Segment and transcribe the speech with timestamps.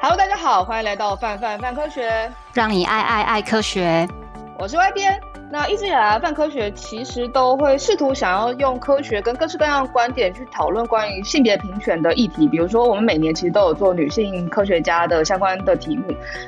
[0.00, 4.06] Hello，大家好，欢迎来到范范范科学，让你爱爱爱科学。
[4.56, 5.20] 我是 Y 编。
[5.50, 12.46] 那一直以来，范科学其实都会试图想要用科学跟各式各样的观点去讨论关于性别平权的议题。
[12.46, 16.04] 比如说，我们每年其实都有做女性科学家的相关的题目。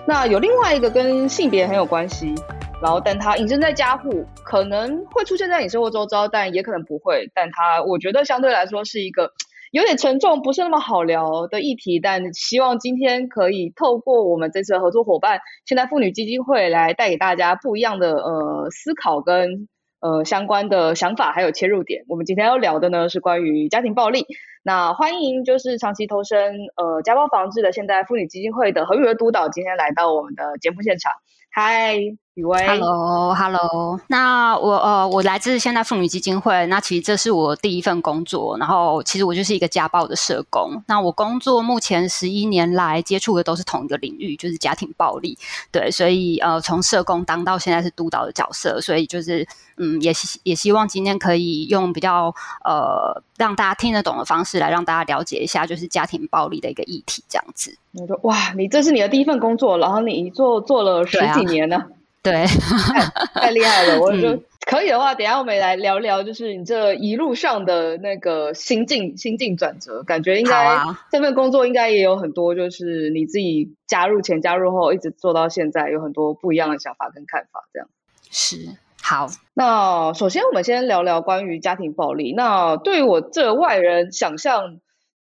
[0.07, 2.33] 那有另外一个跟性别很有关系，
[2.81, 7.29] 然后但它隐身在家户，可能会出现在你生活周遭，但也可能不会。
[7.35, 9.33] 但它，我觉得相对来说是一个。
[9.71, 19.69] 有点沉重，不是那么好聊的议题，但希望今天可以透过我们这次的合作伙伴现代妇女基金会来带给大家不一样的呃思考跟
[20.01, 22.05] 呃相关的想法，还有切入点。
[22.09, 24.27] 我们今天要聊的呢是关于家庭暴力。
[24.63, 31.13] 那欢迎就是长期投身呃家暴防治的现代妇女基金会的何雨儿督导今天来到我们的节目现场。
[31.53, 31.97] 嗨，
[32.35, 32.65] 宇薇。
[32.67, 34.01] Hello，Hello。
[34.07, 36.65] 那我呃，我来自现代妇女基金会。
[36.67, 38.57] 那其实这是我第一份工作。
[38.59, 40.83] 然后其实我就是一个家暴的社工。
[40.87, 45.37] 那我工作目前十一年来接触的都是同一个领域，就是家庭暴力。
[45.73, 52.35] 对，所以呃，从社工当到现在是督导的角色，所以就是嗯，也希也希望今天可以用比较
[52.65, 57.77] 呃让大家听得懂的方式来让大家了解一下，就是家庭暴力的一个议题，这样子。
[57.95, 61.83] 我说哇，你这是你的第一份工作，然后你做做了十几年呢？
[62.23, 62.45] 对，
[63.35, 63.99] 太厉害了！
[63.99, 77.89] 我就、嗯、可以的话，等一下我们来聊聊，就是你这一路上的那个心境、心境转折，感觉应该、啊、这份工作应该也有很多，就是你自己加入前、加入后，一直做到现在，有很多不一样的想法跟看法，这样
[78.31, 78.57] 是
[79.01, 79.29] 好。
[79.55, 82.35] 那首先，我们先聊聊关于家庭暴力。
[82.37, 84.81] 那对于我这外人想象。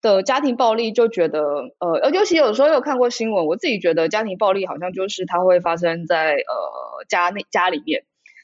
[0.03, 1.41] 的家庭暴力就觉得，
[1.79, 8.03] 呃，尤其有时候有看过新闻，我自己觉得家庭暴力好像就是它会发生在呃家内家里面，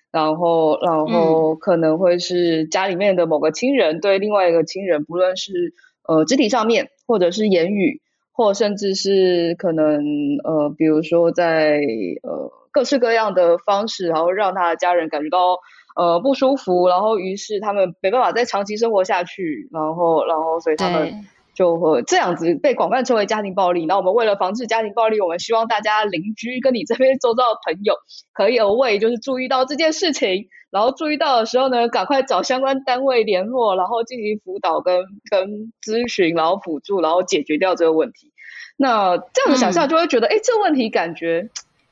[0.10, 5.74] 然后然后可能会是家里面的某个亲人对另外一个亲人，不论是
[6.08, 8.02] 呃肢体上面，或者是言语，
[8.32, 10.02] 或甚至是可能
[10.46, 11.82] 呃比如说在
[12.24, 15.60] 呃各式各样的方式，然后让他的家人感觉到
[15.98, 21.26] 呃不舒服，然后于是他们没办法再长期生活下去，然后然后所以他们。
[21.60, 23.86] 就会这样子被广泛称为家庭暴力。
[23.86, 27.96] 那我们为了防止家庭暴力，我们希望大家邻居跟你这边周遭的朋友
[28.32, 38.32] 可以而为，就是注意到这件事情，然后注意到的时候呢，赶快找相关单位联络，然后进行辅导跟跟咨询，然后辅助，然后解决掉这个问题。
[38.78, 41.50] 那这样子想象就会觉得，哎、嗯，这个问题感觉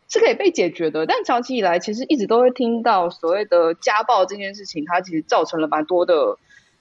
[0.08, 1.06] 是可以被解决的。
[1.06, 6.38] 但长期以来，其实一直都会听到所谓的家暴这件事情，它其实造成了蛮多的。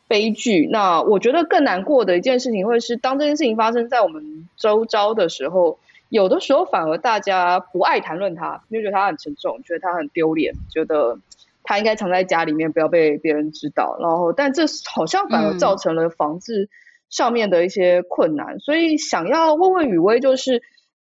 [0.08, 0.68] 悲剧。
[0.70, 5.78] 那我觉得更难过的一件事情，会是当这件事情发生在我们周遭的时候，
[6.08, 11.18] 有的时候反而大家不爱谈论它，因为觉得它很沉重，觉得它很丢脸，觉得
[11.62, 13.96] 它应该藏在家里面，不要被别人知道。
[14.00, 16.68] 然后，但这好像反而造成了防治
[17.10, 18.56] 上面的一些困难。
[18.56, 20.62] 嗯、所以，想要问问雨薇，就是。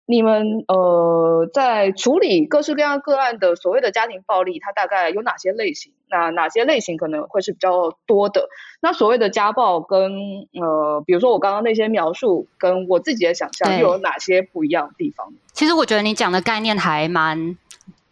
[0.07, 5.93] 你们呃，在处理各式各样个案的所谓的家庭暴力，它大概有哪些类型？
[6.11, 8.49] 那哪些类型可能会是比较多的？
[8.81, 10.13] 那所谓的家暴跟
[10.61, 15.33] 呃，比如说我刚刚那些描述，跟我自己的想象又有哪些不一样的地方？
[15.53, 17.57] 其实我觉得你讲的概念还蛮。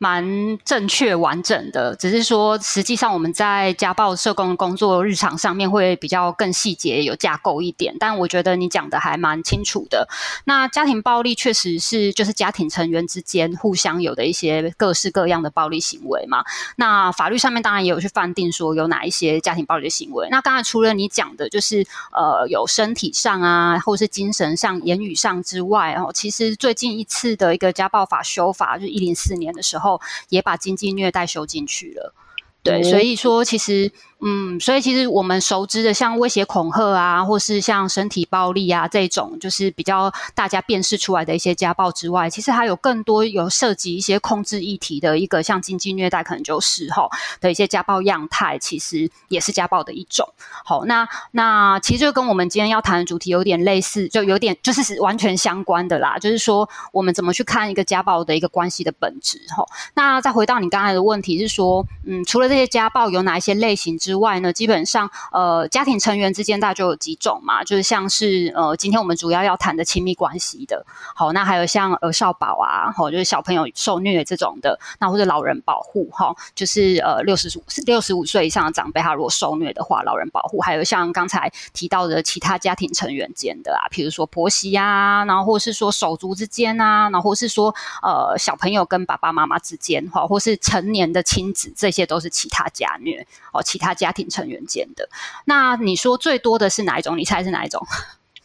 [0.03, 10.09] 蛮正确完整的，只是说实际上我们在家暴社工工作日常上面会比较更细节有架构一点，但我觉得你讲的还蛮清楚的。
[10.45, 16.43] 那家庭暴力确实是就是家庭成员之间互相有的一些各式各样的暴力行为嘛。
[16.75, 20.27] 那法律上面当然也有去判定说有哪一些家庭暴力的行为。
[20.33, 29.92] 那当然除了你讲的就是呃有身体上啊，或是精神上、言语上之外哦，其实最近一次的一个家暴法修法就是一零四年的时候。
[30.29, 32.15] 也把经济虐待收进去了，
[32.63, 33.91] 对，所以说其实。
[34.25, 50.33] 嗯，所以其实我们熟知的像威胁恐吓啊，或是像身体暴力啊这种，就是比较大家辨识出来的一些家暴之外，其实还有更多有涉及一些控制议题的一个，像经济虐待，可能就是吼的一些家暴样态，其实也是家暴的一种。
[50.65, 56.17] 好，那那其实就跟我们今天要谈的主题有点类似，就有点就是完全相关的啦。
[56.17, 59.41] 就是说，我们怎么去看一个家暴的一个关系的本质？
[59.57, 70.85] 吼，那再回到你刚才的问题是说，嗯，除了这些家暴，有哪一些类型之外呢，基本上，呃，家庭成员之间大概就有几种嘛，就是像是呃，今天我们主要要谈的亲密关系的，
[71.17, 93.93] 好，那还有像呃少保啊，好，就是小朋友受虐这种的，那或者老人保护，哈，就是呃，六十五六十五岁以上的长辈，他如果受虐的话，老人保护，还有像刚才提到的其他家庭成员间的啊，比如说婆媳啊，然后或是说手足之间啊，然后或是说呃，小朋友跟爸爸妈妈之间，哈，或是成年的亲子，这些都是其他家虐，哦，其他。
[94.03, 95.09] 家庭成员间的，
[95.45, 97.17] 那你说最多的是哪一种？
[97.17, 97.87] 你猜是哪一种？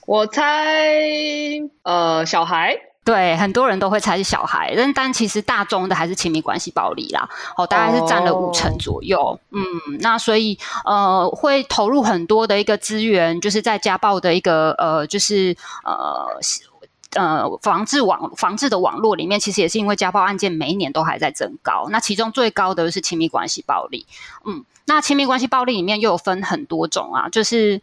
[0.05, 0.99] 我猜，
[1.81, 2.77] 呃，小孩。
[3.03, 7.27] 对，很多人都会猜是小孩，但但其实大众的还是亲密关系暴力啦，
[7.57, 9.17] 哦，大概是占了五成左右。
[9.17, 9.39] Oh.
[9.51, 9.63] 嗯，
[10.01, 15.55] 那所以呃，会投入很多的一个资源，就是在家暴的一个呃，就是
[15.85, 16.37] 呃
[17.15, 21.87] 呃防治网防治的网络里面，其实也是因为家暴案件每一年都还在增高。
[21.89, 24.05] 那其中最高的就是亲密关系暴力。
[24.45, 27.81] 嗯，那亲密关系暴力里面又有分很多种啊，就是。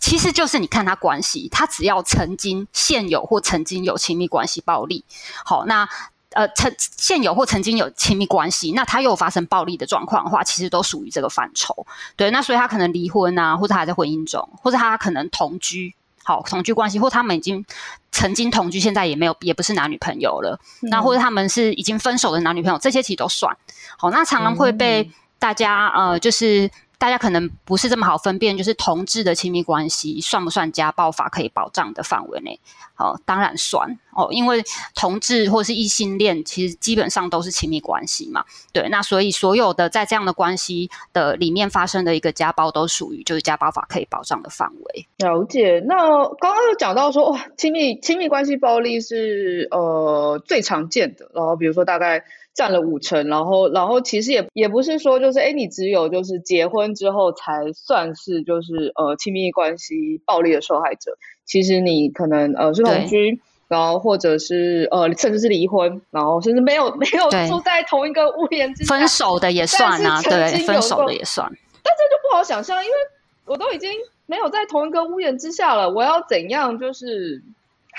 [0.00, 5.04] 其实就是你看他关系，他只要曾经现有或曾经有亲密关系暴力，
[5.44, 5.86] 好，那
[6.30, 11.86] 呃，曾现有或曾经有亲密关系，那他又发生暴力的状况的话，其实都属于这个范畴。
[12.16, 17.64] 对，那所以他可能离婚啊，或者还在婚姻中，或者他可能同居，好，同居关系，或他们已经
[18.10, 20.58] 曾经同居，现在也没有，也不是男女朋友了。
[20.82, 23.56] 嗯、那或者他们是已经分手的男女朋友，这些其实都算。
[23.96, 26.70] 好，那常常会被大家、嗯、呃，就是。
[27.02, 32.60] 大家可能不是这么好分辨，就是同志的亲密关系算不算家暴法可以保障的范围内？
[32.96, 34.62] 哦，当然算哦，因为
[34.94, 38.44] 同志或是异性恋，其实基本上都是亲密关系嘛。
[38.72, 45.08] 对，那所以所有的在这样的关系的里面发生的一个家暴，都属于就是家暴法可以保障的范围。
[45.18, 45.82] 了解。
[45.84, 45.96] 那
[46.36, 52.22] 刚刚有讲到说，哇，亲密亲密关系暴力是呃最常见的，然后比如说大概。
[52.54, 61.16] 占了五成，然后，然后其实也也不是说就是，哎，你只有就是结婚之后才算是就是呃亲密关系暴力的受害者。
[61.44, 71.50] 其实你可能呃是同居，然后或者是呃甚至是离婚，然后甚至没有没有住在同一个屋檐之下，分手的也算啊，对，分手的也算。
[71.82, 72.96] 但这就不好想象，因为
[73.44, 73.90] 我都已经
[74.26, 77.42] 没有在同一个屋檐之下了，我要怎样就是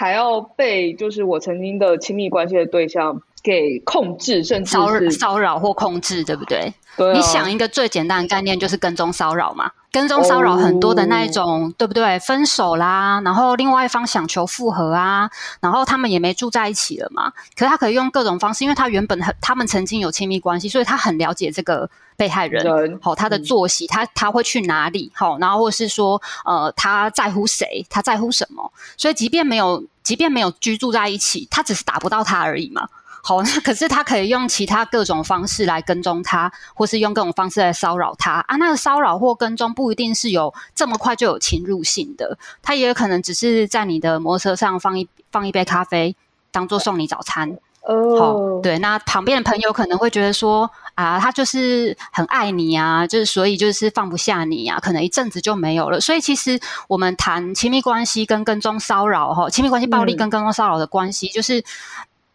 [0.04, 6.74] 还要被就是我曾经的亲密关系的对象给控制，甚至骚骚扰或控制，对不对？
[6.98, 7.16] 对啊。
[7.16, 9.72] 你想一个最简单的概念，就是跟踪骚扰嘛。
[9.94, 12.18] 跟踪骚扰很多的那一种，哦，对不对？
[12.20, 15.30] 分手啦，然后另外一方想求复合啊，
[15.62, 17.32] 然后他们也没住在一起了嘛。
[17.56, 32.88] 可是他可以用各种方式，因为他原本很，他们曾经有亲密关系，所以他很了解这个被害人，好，他的作息，他他会去哪里，好，然后或是说，呃，他在乎谁，他在乎什么，所以即便没有，即便没有居住在一起，他只是打不到他而已嘛。
[33.26, 38.58] 好，那可是他可以用其他各种方式来跟踪他，或是用各种方式来骚扰他啊。
[38.58, 46.14] 那个骚扰或跟踪不一定是有这么快就有侵入性的，他也有可能只是在你的摩托车上放一放一杯咖啡，
[46.52, 47.58] 当做送你早餐。
[47.86, 56.00] 哦，好，对，那旁边的朋友可能会觉得说啊，他就是很爱你啊，就是所以就是放不下你啊，可能一阵子就没有了。
[56.00, 61.64] 所以其实我们谈亲密关系跟跟踪骚扰哈，亲密关系暴力跟跟踪骚扰的关系就是。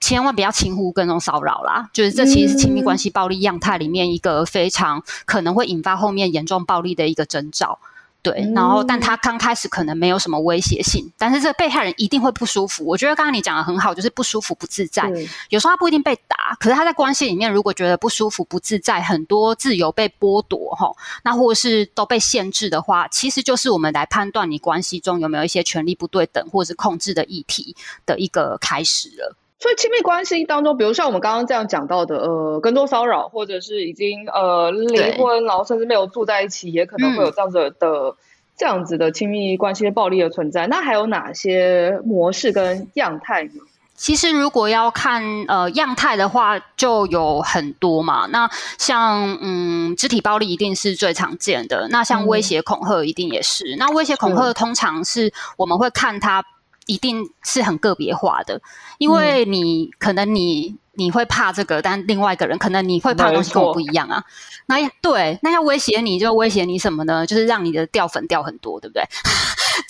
[0.01, 7.81] 千万不要轻忽跟踪骚扰啦，就是这其实是亲密关系暴力样态里面一个非常可能会引发后面严重暴力的一个征兆。
[8.21, 12.85] 对，然后但他刚开始可能没有什么威胁性，但是这个被害人一定会不舒服。
[12.85, 15.09] 我觉得刚刚你讲的很好，就是不舒服、不自在。
[15.51, 20.91] 有时候他不一定被打，可是他在关系里面如果觉得不舒服、不自在，很多自由被剥夺哈，
[21.23, 29.37] 那或是都被限制的话，其实就是我们来判断你关系中有没有一些权力不对等或是控制的议题的一个开始了。
[29.61, 38.15] 所以亲密关系当中，比如像我们刚刚这样讲到的，呃，跟踪骚扰，或者是已经呃离婚，然后甚至没有住在一起，也可能会有这样子的、嗯、
[38.57, 40.69] 这样子的亲密关系暴力的存在。
[40.69, 43.51] 那还有哪些模式跟样态呢？
[43.97, 48.27] 其实如果要看呃样态的话，就有很多嘛。
[48.27, 53.75] 那像嗯肢体暴力一定是最常见的，那像威胁恐吓一定也是。
[53.75, 56.45] 嗯、那威胁恐吓通常是我们会看他。
[56.89, 58.61] 一定是很个别化的，
[58.97, 64.25] 因为你可能你你会怕这个，但另外一个人可能你会怕的东西跟我不一样啊。
[64.67, 67.27] 那对，那要威胁你就威胁你什么呢？
[67.27, 69.03] 就是让你的掉粉掉很多，对不对？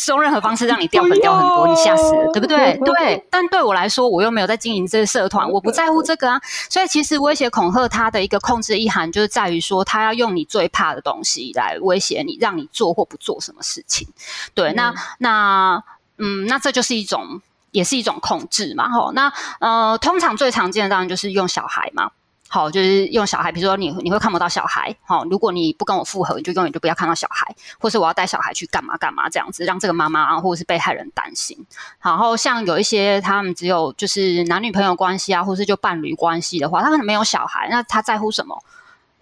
[0.08, 2.78] 用任何方式让你掉粉掉很多，你吓死了，对不对？
[2.84, 3.26] 对。
[3.30, 6.40] 但对我来说，我又没有在经营这个社团，我不在乎这个啊。
[6.70, 14.08] 所以其实威胁恐吓它的一个控制意涵，就是在于说，他要用你最怕的东西来威胁你，让你做或不做什么事情。
[14.54, 15.82] 对，那那。
[16.18, 18.88] 嗯，那这就是一种，也是一种控制嘛。
[18.90, 22.10] 吼，那呃，通常最常见的当然就是用小孩嘛。
[22.50, 24.96] 好，就是用小孩，比如说你你会看不到小孩。
[25.04, 31.58] 好，如果你不跟我复合，你就永远就不要看到小孩，或是我要带小孩去干嘛干嘛这样子，让这个妈妈啊，或者是被害人担心。
[32.00, 38.62] 然后像有一些他们只有就是男女朋友关系啊，或是就伴侣关系的话，他可能没有小孩，那他在乎什么？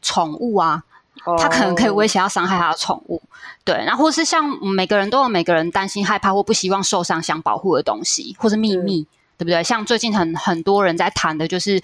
[0.02, 0.84] 宠物啊。
[1.38, 3.20] 他可能可以威胁要伤害他的宠物，
[3.64, 9.06] 对，然后或是像每个人都有每个人担心、害怕或不希望受伤、想保护的东西，或是秘密，
[9.38, 9.62] 对不对？
[9.62, 11.82] 像最近很很多人在谈的就是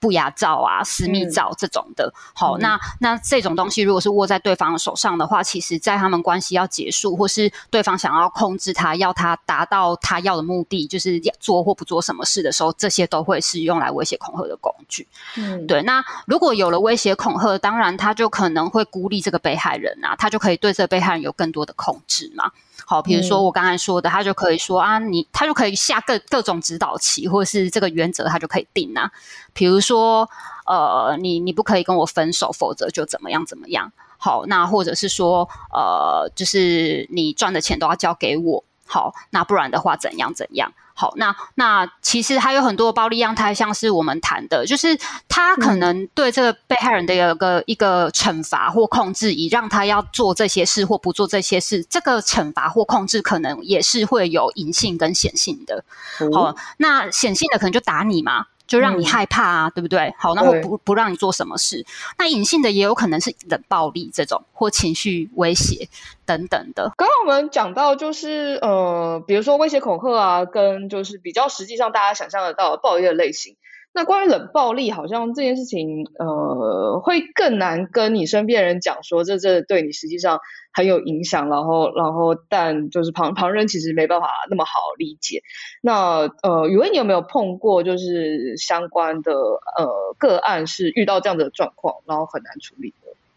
[0.00, 2.06] 不雅照啊、私密照这种的。
[2.06, 15.06] 嗯、好，那那这种东西如果是握在对方的手上的话，其实在他们关系要结束，或是对方想要控制他，要他达到他要的目的，就是做或不做什么事的时候，这些都会是用来威胁恐吓的工具。
[15.36, 15.82] 嗯，对。
[15.82, 22.50] 那如果有了威胁恐吓，当然他就可能会孤立这个被害人啊，他就可以对这个被害人有更多的控制嘛。
[22.88, 29.10] 好，比如说我刚才说的，他就可以说啊，你他就可以下各各种指导棋，或者是这个原则，他就可以定啊。
[29.52, 30.30] 比如说，
[30.66, 33.90] 呃，你你不可以跟我分手，否则就怎么样怎么样。
[34.18, 38.62] 好，那或者是说，呃，就是你赚的钱都要交给我。
[38.86, 40.72] 好，那不然的话怎样怎样？
[40.98, 44.98] 好，那那其实还有很多暴力样态，像是我们谈的，就是
[45.28, 51.84] 他可能对这个被害人的一个、嗯、一个惩罚或控制，以让他要做这些事或不做这些事。
[51.84, 55.84] 这个惩罚或控制可能也是会有隐性跟显性的。
[56.20, 58.46] 嗯、好，那显性的可能就打你嘛。
[58.66, 60.14] 就让你害怕啊，嗯、对不对？
[60.18, 61.84] 好，那会不不让你做什么事。
[62.18, 65.88] 那隐性的也有可能是冷暴力这种，或情绪威胁
[66.24, 66.92] 等等的。
[66.96, 73.56] 刚刚我们讲到，就是呃，比如说威胁恐吓啊，跟就是比较实际上大家想象得到的暴力的类型。
[73.96, 80.38] 那关于冷暴力，好像这件事情，呃，会更难跟你身边人讲说，这这对你实际上
[80.70, 85.40] 很有影响，然后，然后，但就是旁旁人其实没办法那么好理解。
[85.80, 92.92] 那呃，雨薇，你有没有碰过就是相关的呃个案，是遇到这样的状况，然后很难处理？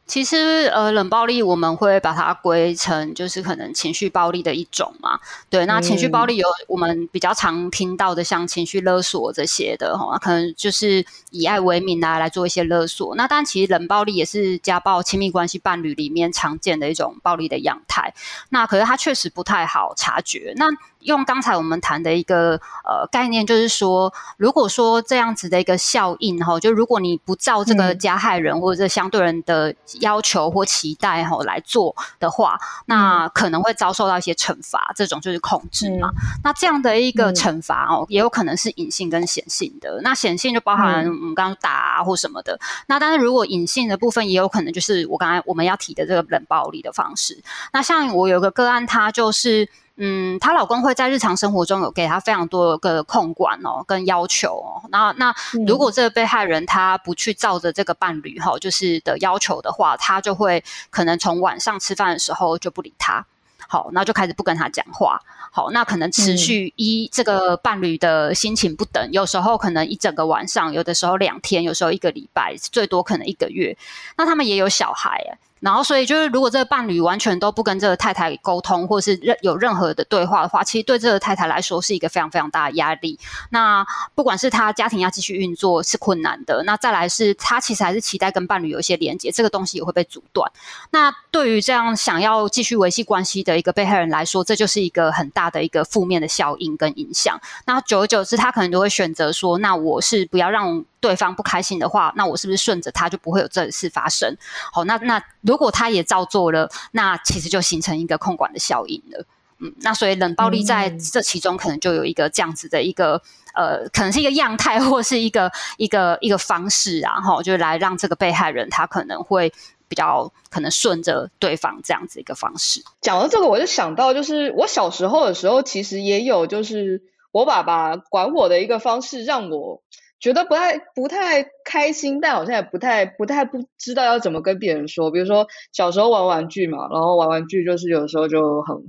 [0.10, 5.20] 其实，呃，冷暴力我们会把它归成就是可能情绪暴力的一种嘛。
[5.52, 13.16] 对，那情绪暴力有我们比较常听到的，像情绪勒索这些的哈，可能就是以爱为名啊来做一些勒索。
[13.16, 18.12] 那当然，其实冷暴力也是家暴亲密关系伴侣里面常见的一种暴力的样态。
[18.50, 20.54] 那可是它确实不太好察觉。
[20.56, 20.66] 那
[21.02, 36.10] 用刚才我们谈的一个呃概念，就是说，如果说这样子的一个效应哈，就如果你不照这个加害人或者相对人的要求或期待哈来做的话，那可能会遭受到一些惩罚，这种就是控制嘛。
[36.10, 40.02] 嗯、那这样的一个惩罚哦，也有可能是隐性跟显性的。
[40.02, 42.60] 那显性就包含我们刚刚打啊或什么的。
[42.88, 47.42] 那但是如果隐性的部分，也有可能就是我刚才我们要提的这个冷暴力的方式。
[47.72, 49.70] 那像我有个个案，他就是。
[50.02, 54.82] 嗯，她老公会在日常生活中有给她非常多个控管哦，跟要求哦。
[54.90, 55.36] 那那
[55.68, 63.26] 如果这个被害人他不去照着这个伴侣哈，就是的要求的话，他就会可能从晚上吃饭的时候就不理他，
[63.68, 65.22] 好，那就开始不跟他讲话。
[65.52, 73.76] 好，那可能持续依这个伴侣的心情不等，有时候可能一整个晚上，有的时候两天，有时候一个礼拜，最多可能一个月。
[74.16, 75.38] 那他们也有小孩哎。
[75.60, 83.20] 然后，所以就是，如果这个伴侣完全都不跟这个太太沟通，或是任有任何的对话的话，其实对这个太太来说是一个非常非常大的压力。
[83.50, 83.86] 那
[84.16, 90.50] 不管是他家庭要继续运作是困难的，那再来是他其实还是期待跟伴侣有一些连接，这个东西也会被阻断。
[90.92, 97.40] 那对于这样想要继续维系关系的一个被害人来说，这就是一个很大的一个负面的效应跟影响。
[97.66, 104.36] 那久而久之，他可能就会选择说：“那我是不要让。”对方不开心的话，那我是不是顺着他就不会有这事发生？
[104.74, 109.26] 好，那那如果他也照做了，那其实就形成一个控管的效应了。
[109.62, 113.22] 嗯，那所以冷暴力在这其中可能就有一个这样子的一个、
[113.56, 119.52] 嗯、呃，可能是一个样态或是一个一个一个方式啊，哈，就来让这个被害人他可能会
[119.90, 122.82] 比较可能顺着对方这样子一个方式。
[123.02, 127.02] 讲到这个，我就想到就是我小时候的时候，其实也有就是
[127.32, 129.82] 我爸爸管我的一个方式，让我。
[130.20, 135.10] 觉得不太不太开心，但好像也不太不太不知道要怎么跟别人说。
[135.12, 138.84] 比如说小时候玩玩具嘛，然后玩玩具就是有时候就很很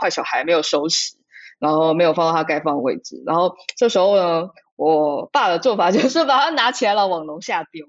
[0.00, 1.14] 坏小孩，没有收拾，
[1.58, 3.20] 然后没有放到他该放的位置。
[3.26, 7.84] 然后这时候呢，我爸的做法 就是把它拿起来了往楼下丢，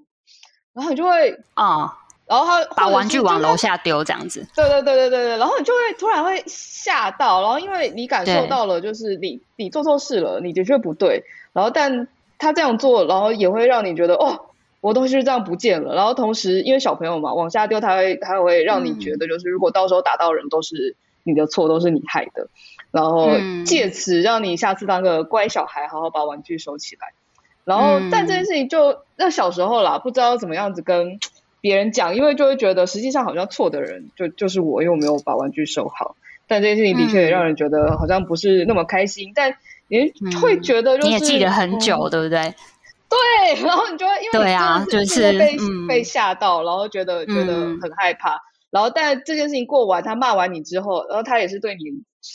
[0.74, 1.90] 然后你就会啊，嗯、
[2.26, 4.44] 然后他把玩具往楼下丢这样子。
[4.56, 12.08] 对对对对对对，然后你就会突然会吓到，然后因为你感受到了，就是你你做错事了，你的确不对，然后但。
[12.38, 14.46] 他这样做，然后也会让你觉得哦，
[14.80, 15.94] 我东西就这样不见了。
[15.94, 22.48] 然后同时，因为小朋友嘛，往下丢，他会他会让你觉得，就是如果到时候打到人，都是你的错，都是你害的。
[22.92, 23.32] 然后
[23.66, 27.08] 借此让你下次当个乖小孩，好好把玩具收起来。
[27.64, 31.18] 然后，但这件事情就那小时候啦，不知道怎么样子跟
[31.60, 36.14] 别人讲，因为就会觉得实际上好像错的人就就是我，因为我没有把玩具收好。
[36.46, 39.56] 但这件事情的确也让人觉得好像不是那么开心，但。
[39.88, 42.54] 你会觉得就是、嗯、你也记得很久，嗯、对不对？
[43.08, 48.40] 对，然后你就会因为对啊，就是被、嗯、被吓到，然后觉得觉得很害怕，嗯、
[48.70, 51.84] 然后但这件事情过完，他骂完你之后，然后他也是对你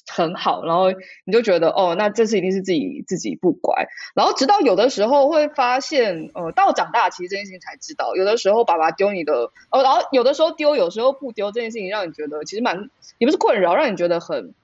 [0.07, 0.91] 很好，然后
[1.25, 3.85] 你就觉得哦，那这次一定是自己自己不乖。
[4.15, 14.55] 然后直到有的时候会发现，呃，到长大其实这件事情才知道，有的时候爸爸丢你的，哦，然后有的时候丢，有时候不丢，这件事情让你觉得其实蛮也不是困扰，让你觉得很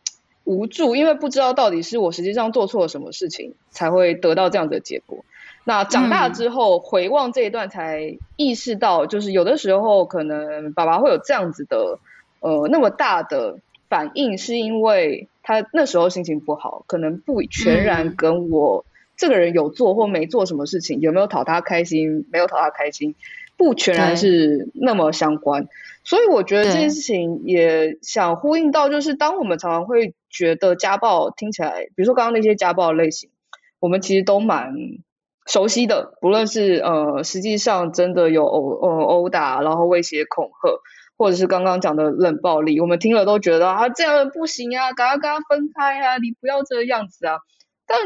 [0.50, 5.24] 无助，因为不知道到底是我实际上做错了什么事情才会得到这样的结果。
[5.64, 12.00] 那长大之后回望这一段，才意识到，就是有的时候可能爸爸会有这样子的，
[12.40, 18.86] 呃，那么大的反应，是因为他那时候心情不好，可能不全然跟我
[19.18, 23.14] 这个人有做或没做什么事情，有没有讨他开心，没有讨他开心，
[23.60, 25.68] 不全然是那么相关。
[26.04, 33.30] 所以我觉得这件事情也想呼应到，就是当我们常常会觉得家暴听起来，比如说刚刚那些家暴类型，
[33.80, 34.74] 我们其实都蛮。
[35.48, 40.80] 熟悉的，不论是呃，实际上真的有殴呃殴打，然后威胁恐吓，
[41.18, 47.38] 或者是刚刚讲的冷暴力，我们听了都觉得啊，这样不行啊，赶快跟他分开啊，你不要这个样子啊。
[47.88, 47.98] 但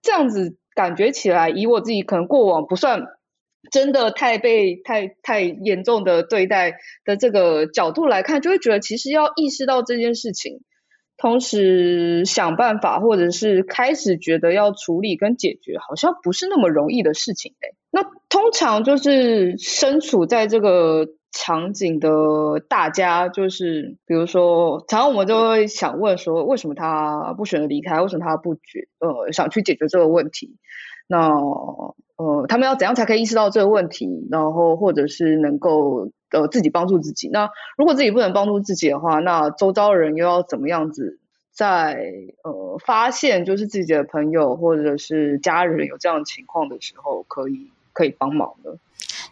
[0.00, 3.04] 这样子感觉起来，以我自己可能过往不算
[3.70, 10.60] 真的太被太太严重的对待的这个角度来看，就会觉得其实要意识到这件事情。
[11.20, 17.74] 同时想办法，或者是开始觉得要处理跟解决，好像不是那么容易的事情哎。
[17.90, 28.00] 那通常就是身处在这个场景的大家，就是比如说，常常我们都会想问说，为什么他不选择离开？
[28.00, 30.56] 为什么他不决呃想去解决这个问题？
[31.08, 31.32] 那
[32.18, 34.28] 呃，他们要怎样才可以意识到这个问题？
[34.30, 36.10] 然后或者是能够。
[36.30, 37.30] 呃，自己帮助自己。
[37.30, 37.48] 那
[37.78, 41.18] 如果自己不能帮助自己的话，那周遭人又要怎么样子
[41.50, 42.12] 在
[42.44, 48.72] 呃发现就是自己的朋友或者是家人有这样的情况的时候，可以可以帮忙呢？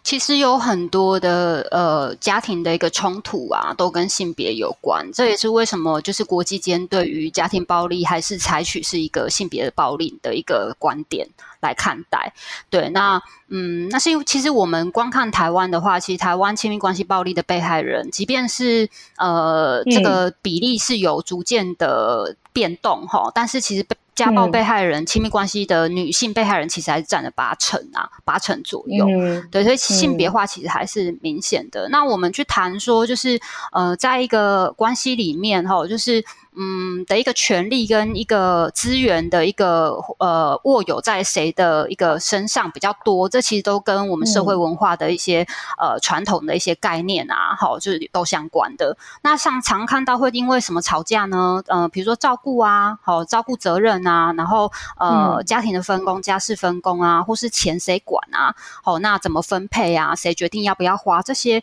[0.07, 5.05] 其实有很多的呃家庭的一个冲突啊，都跟性别有关。
[5.13, 11.27] 这也是为什么就是国际间对于家庭暴力还是采取是一个性别的暴力的一个观点
[11.59, 12.33] 来看待。
[12.71, 29.07] 对，那嗯，那是因为其实我们光看台湾的话，其实台湾亲密关系暴力的被害人，即便是呃这个比例是有逐渐的变动哈，嗯，但是其实被家暴被害人、亲密关系的女性被害人，其实还是占了八成啊，八成左右。
[29.07, 31.87] 嗯、对，所以性别化其实还是明显的。
[31.89, 33.39] 嗯、那我们去谈说，就是
[33.73, 36.25] 呃，在一个关系里面哈，就是。
[36.59, 45.43] 嗯的一个权利跟一个资源的一个呃握有在谁的一个身上比较多，这其实都跟我们社会文化的一些、
[45.79, 48.97] 嗯、呃传统的一些概念啊，好，就是都相关的。
[49.23, 51.63] 那像常看到会因为什么吵架呢？
[51.67, 60.15] 呃，比如说照顾啊，好，照顾责任啊，然后呃、嗯、家庭的分工、家事分工啊，或是钱谁管啊，好，那怎么分配啊？
[60.17, 61.63] 谁决定要不要花这些？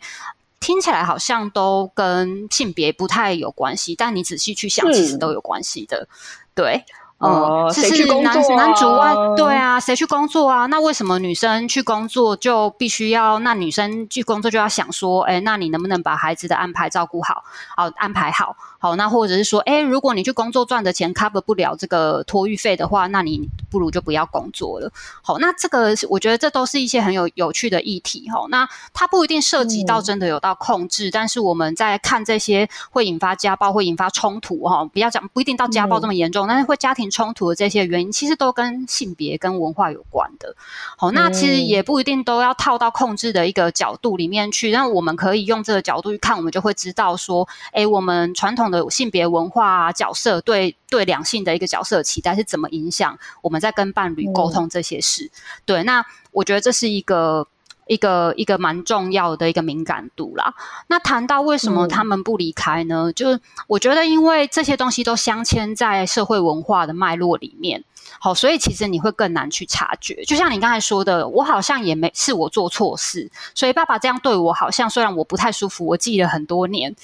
[0.64, 6.08] 听起来好像都跟性别不太有关系，但你仔细去想，其实都有关系的，
[6.54, 6.82] 对。
[7.18, 8.56] 呃，谁去工作啊？
[8.56, 10.66] 男男主外，对啊，谁去工作啊？
[10.66, 13.38] 那为什么女生去工作就必须要？
[13.38, 17.44] 那女生去工作就要想说，哎，那你能不能把孩子的安排照顾好？
[17.76, 18.56] 好，安排好。
[18.84, 24.92] 好，那或者是说，哎，如果你去工作赚的钱 cover 不了这个托育费的话，那你不如就不要工作了。
[25.22, 28.28] 好，那这个我觉得这都是一些很有有趣的议题。
[28.28, 37.10] 哈，那它不一定涉及到真的有到控制，嗯、但是我们在看这些会引发家暴、会引发冲突，哈，不要讲不一定到家暴这么严重，嗯、但是会家庭。
[37.14, 40.56] 冲突的这些原因，其实都跟性别跟文化有关的。
[40.96, 44.72] 好，那其实也不一定都要套到控制的一个角度里面去。
[44.72, 55.30] 那我们可以用这个角度去看，我们就会知道说，哎，我们传统的性别文化角色对对两性的一个角色期待是怎么影响我们在跟伴侣沟通这些事。
[55.64, 57.46] 对，那我觉得这是一个。
[57.86, 60.54] 一个一个蛮重要的一个敏感度啦。
[60.86, 63.10] 那谈到为什么他们不离开呢？
[63.10, 67.84] 嗯、就我觉得，因为这些东西都镶嵌在社会文化的脉络里面，
[68.18, 70.24] 好，所以其实你会更难去察觉。
[70.24, 76.96] 就像你刚才说的，我好像也没是我做错事，所以爸爸这样对我，好像虽然我不太舒服，我记了很多年，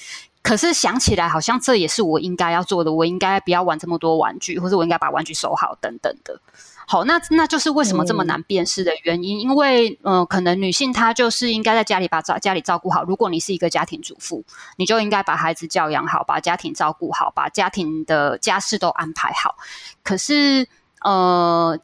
[0.43, 6.39] 可是想起来好像这也是我应该要做的，我应该不要玩这么多玩具，或者我应该把玩具收好，等等的。
[6.87, 13.03] 好，那那就是为什么这么难辨识的原因，嗯、因为嗯、呃，可能女性她就是应该在家里把家家里照顾好。
[13.03, 14.43] 如果你是一个家庭主妇，
[14.77, 19.55] 你就应该把孩子教养好，把家庭照顾好，把家庭的家事都安排好。
[20.03, 20.67] 可是
[21.01, 21.79] 呃，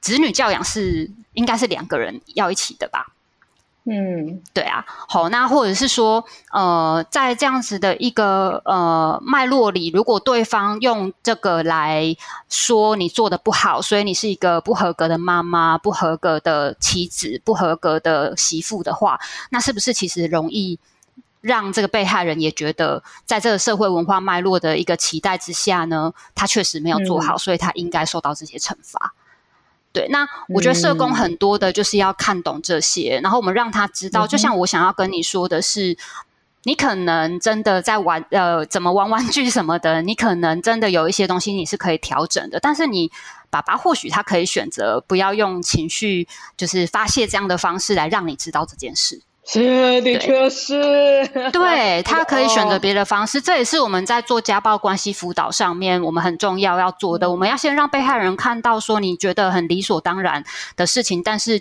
[0.00, 3.06] 子女教养是应该是两个人要一起的吧？
[3.92, 12.14] 嗯，对啊，好，那或者是说，呃，在这样子的一个呃脉络里，如果对方用这个来
[12.48, 19.18] 说你做的不好，所以你是一个不合格的妈妈、不合格的妻子、不合格的媳妇的话，
[19.50, 20.78] 那是不是其实容易
[21.40, 29.14] 让这个被害人也觉得，在这个社会文化脉络的一个期待之下呢，他确实没有做好，嗯、所以他应该受到这些惩罚。
[29.92, 35.96] 对，那我觉得社工很多的就是要看懂这些，嗯、然后我们让他知道，就像我想要跟你说的是，嗯、
[36.62, 43.10] 你可能真的在玩呃，怎么玩玩具什么的，你可能真的有一些东西你是可以调整的，但是你
[43.50, 49.20] 爸爸或许他可以选择不要用情绪就是发泄这样的方式来让你知道这件事。
[49.52, 51.26] 是，的确是。
[51.52, 57.28] 对， 他可以选择别的方式，这也是我们在做家暴关系辅导上面，我们很重要要做的。
[57.28, 60.44] 我们要先让被害人看到，说你觉得很理所当然
[60.76, 61.60] 的事情，但是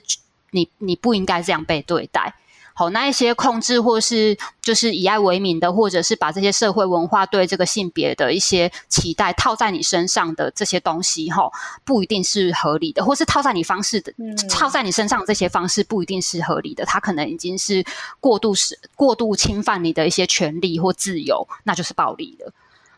[0.51, 2.35] 你你不应该这样被对待。
[2.79, 11.51] 好，那一些控制或是就是以爱为名的，或者是把这些社会文化对这个性别的一些期待套在你身上的这些东西，哈，
[11.83, 17.83] 不一定是合理的，或是套在你方式的，嗯、套在你身上这些方式不一定是合理的，它可能已经是
[18.21, 22.53] 过度是过度侵犯你的一些权利或自由，那就是暴力了。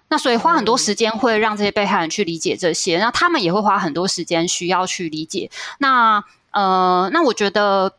[0.09, 5.49] 那所以花很多时间会让这些被害人去理解这些，那他们也会花很多时间需要去理解。
[5.79, 7.91] 那呃，那我觉得。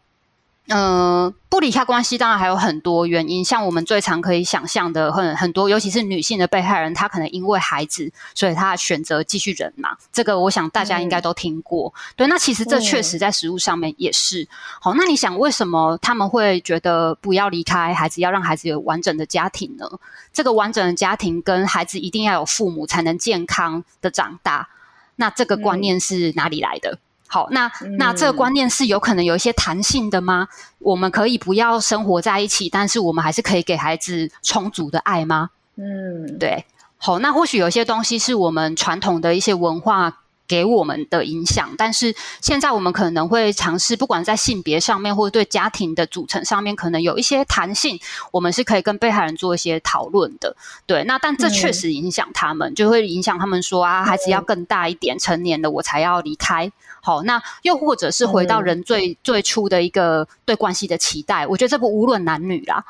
[0.68, 9.96] 呃，不离开关系当然还有很多原因，像我们最常可以想象的很很多，尤其是女性的被害人，她可能因为孩子，所以她选择继续忍嘛。
[10.12, 11.92] 这个我想大家应该都听过。
[11.94, 14.44] 嗯、对，那其实这确实在实物上面也是。
[14.44, 14.48] 嗯、
[14.80, 19.84] 好，那你想为什么他们会觉得不要离开孩子，要让孩子有完整的家庭呢？
[20.32, 24.68] 这个完整的家庭跟孩子一定要有父母才能健康的长大。
[25.16, 26.92] 那这个观念是哪里来的？
[26.92, 26.98] 嗯
[27.32, 30.46] 好，那那这个观念是有可能有一些弹性的吗？
[30.50, 35.48] 嗯、我们可以不要生活在一起，但是我们还是可以给孩子充足的爱吗？
[35.76, 36.66] 嗯，对。
[36.98, 47.98] 好，那或许有些东西是我们传统的一些文化给我们的影响，但是现在我们可能会尝试，不管在性别上面或者对家庭的组成上面，可能有一些弹性，
[48.30, 50.54] 我们是可以跟被害人做一些讨论的。
[50.84, 56.70] 对，那但这确实影响他们，嗯、就会影响他们说啊，孩子要更大一点，成年了我才要离开。
[57.04, 62.84] 好，那又或者是回到人最、嗯、最初的一个对关系的期待，我觉得这不无论男女啦，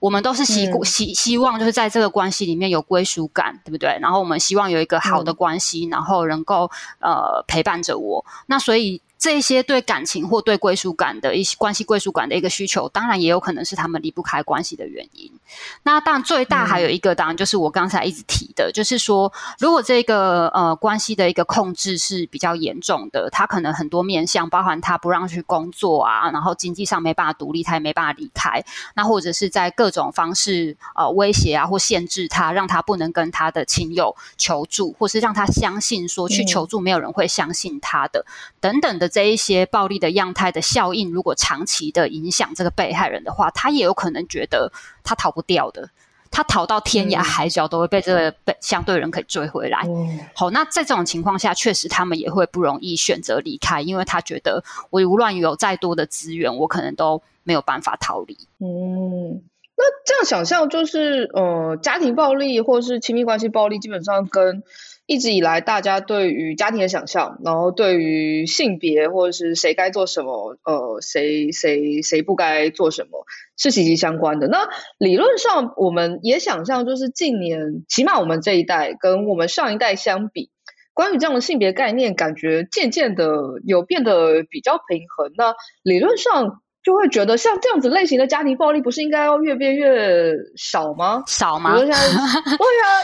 [0.00, 3.98] 我们都是希希希望就是在这个关系里面有归属感，对不对？
[4.00, 8.24] 然后我们希望有一个好的关系，嗯、然后能够呃陪伴着我。
[8.46, 9.00] 那所以。
[9.18, 15.32] 这些对感情或对归属感的一些关系归属感的一个需求，当然也有可能是他们离不开关系的原因。
[15.82, 28.62] 那当然最大还有一个，当然就是我刚才一直提的，就是说，如果这个呃关系的一个控制是比较严重的，他可能很多面向，包含他不让去工作啊，然后经济上没办法独立，他也没办法离开。
[28.94, 38.24] 那或者是在各种方式呃威胁啊或限制他，让他不能跟他的亲友求助，或是让他相信说去求助没有人会相信他的、
[38.60, 39.07] 等等的。
[39.08, 44.70] 这一些暴力的样态的效应，如果长期的影响这个被害人的话，他也有可能觉得
[45.02, 45.88] 他逃不掉的，
[46.30, 49.80] 他逃到天涯海角都会被这个被相对人可以追回来。
[49.86, 58.36] 嗯、好，那在这种情况下，确实他们也会不容易选择离开，因为他觉得我无论有再多的资源，我可能都没有办法逃离。
[58.58, 59.42] 嗯，
[59.76, 64.62] 那这样想象就是，呃，家庭暴力或是亲密关系暴力，基本上跟
[65.08, 73.24] 一直以来，大家对于家庭的想象，然后对于性别或者是谁该做什么，呃，谁谁谁不该做什么，
[73.56, 74.48] 是息息相关的。
[74.48, 74.68] 那
[74.98, 80.50] 理论上，我们也想象，就是近年，起码我们这一代跟我们上一代相比，
[80.92, 83.24] 关于这样的性别概念，感觉渐渐的
[83.64, 85.32] 有变得比较平衡。
[85.38, 91.24] 那理论上就会觉得，像这样子类型的家庭暴力，不是应该要越变越少吗？
[91.26, 91.72] 少吗？
[91.80, 91.96] 对啊，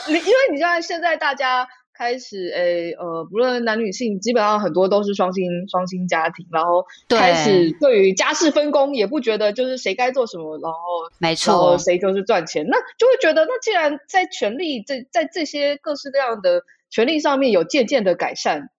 [0.08, 1.66] 因为你像现在大家。
[1.96, 10.78] 开始诶，呃，不论男女性，基本上很多都是双薪双薪家庭，然后开始对于家事分工也不觉得就是谁该做什么，然后
[11.18, 18.70] 没错，谁就是赚钱，那就会觉得，那既然在权力这在这些各式各样的权利上面有渐渐的改善，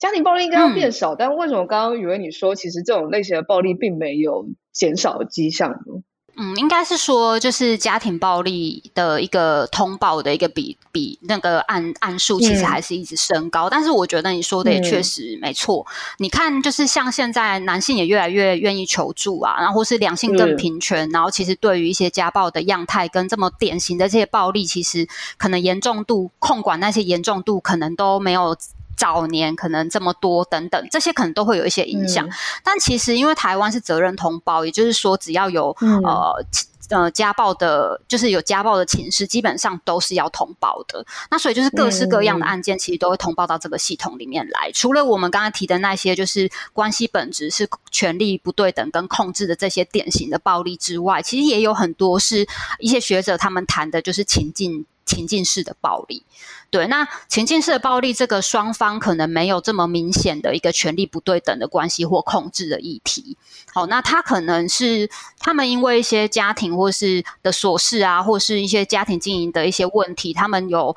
[0.00, 6.02] 家庭暴力应该要变少，嗯、但为什么刚刚以为你说其实这种类型的暴力并没有减少迹象呢？
[6.36, 13.68] 嗯，应该是说，就是家庭暴力的一个通报的一个比比那个案案数，其实还是一直升高。
[13.68, 15.86] 嗯、但是我觉得你说的也确实没错。
[15.88, 28.56] 嗯、你看，就是像现在男性也越来越愿意求助啊，然后或是两性更平权，嗯、然后其实对于一些家暴的样态跟这么典型的这些暴力，其实可能严重度控管那些严重度可能都没有。
[28.96, 32.26] 早年可能这么多等等，这些可能都会有一些影响。
[32.26, 36.44] 嗯、但其实因为台湾是责任通报，也就是说只要有、嗯、呃
[36.90, 41.04] 呃家暴的，就是有家暴的情事，基本上都是要通报的。
[41.30, 44.68] 那所以就是各式各样的案件，其实都会通报到这个系统里面来。
[44.68, 52.46] 嗯、除了我们刚才提的那些，就是关系本质是权力不对等跟控制的这些典型的暴力之外，其实也有很多是
[52.78, 54.86] 一些学者他们谈的，就是情境。
[55.04, 56.24] 情境式的暴力，
[56.70, 63.36] 对，那情境式的暴力，这个双方可能没有这么明显的一个权力不对等的关系或控制的议题。
[63.72, 70.96] 好，那他可能是他们因为一些家庭或是的琐事啊，或是一些家庭经营的一些问题，他们有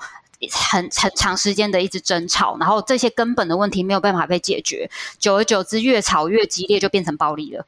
[0.51, 4.89] 很很长时间的一直争吵，然后这些根本的问题没有办法被解决，
[5.19, 7.65] 久而久之越吵越激烈，就变成暴力了。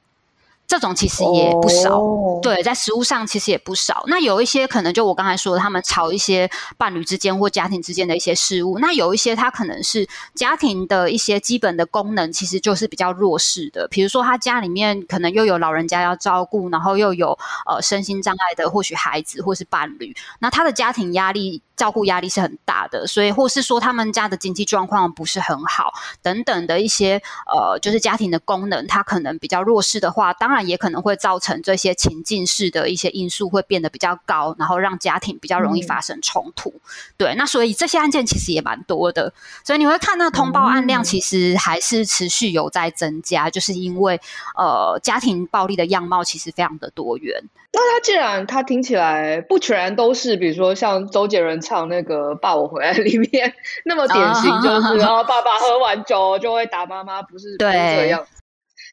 [0.70, 2.40] 这种其实也不少，oh.
[2.44, 4.04] 对，在食物上其实也不少。
[4.06, 8.78] 那有一些可能就我刚才说的，他们吵一些伴侣之间或家庭之间的一些事物。
[8.78, 13.88] 那有一些他可能是家庭的一些基本的功能，其实就是比较弱势的。
[13.90, 20.16] 比如说他家里面可能又有老人家要照顾，然后又有呃身心障碍的，或许孩子或是伴侣。
[20.40, 21.64] 那他的家庭压力。
[21.80, 36.70] 照顾压力是很大的，所以或是说他们家的经济状况不是很好，等等的一些呃，就是家庭的功能，它可能比较弱势的话，当然也可能会造成这些情境式的一些因素会变得比较高，然后让家庭比较容易发生冲突。
[36.70, 36.82] 嗯、
[37.16, 39.32] 对，那所以这些案件其实也蛮多的，
[39.64, 44.20] 所以你会看到通报案量其实还是持续有在增加，嗯、就是因为
[44.58, 47.42] 呃，家庭暴力的样貌其实非常的多元。
[47.72, 53.54] 那他既然他听起来不全然都是，比如说像周杰伦唱那个《爸我回来》里面
[53.86, 58.26] 那么典型，就是然后爸爸喝完酒就会打妈妈，不是对这样。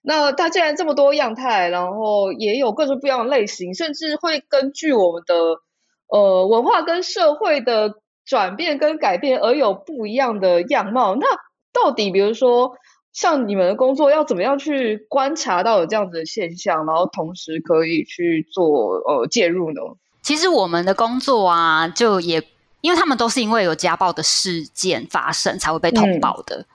[0.03, 5.35] 那他既然这么多样态，然后也有各种不一样的类型，甚至会根据我们的
[6.09, 7.95] 呃文化跟社会的
[8.27, 11.15] 转变跟改变而有不一样的样貌。
[11.15, 11.27] 那
[11.73, 12.77] 到底比如说？
[13.17, 19.81] 像你们的工作要怎么样去观察到有这样子的现象，然后同时可以去做呃介入呢？
[20.21, 22.43] 其实我们的工作啊，就也
[22.83, 26.59] 因为他们都是因为有家暴的事件发生才会被通报的。
[26.59, 26.67] 嗯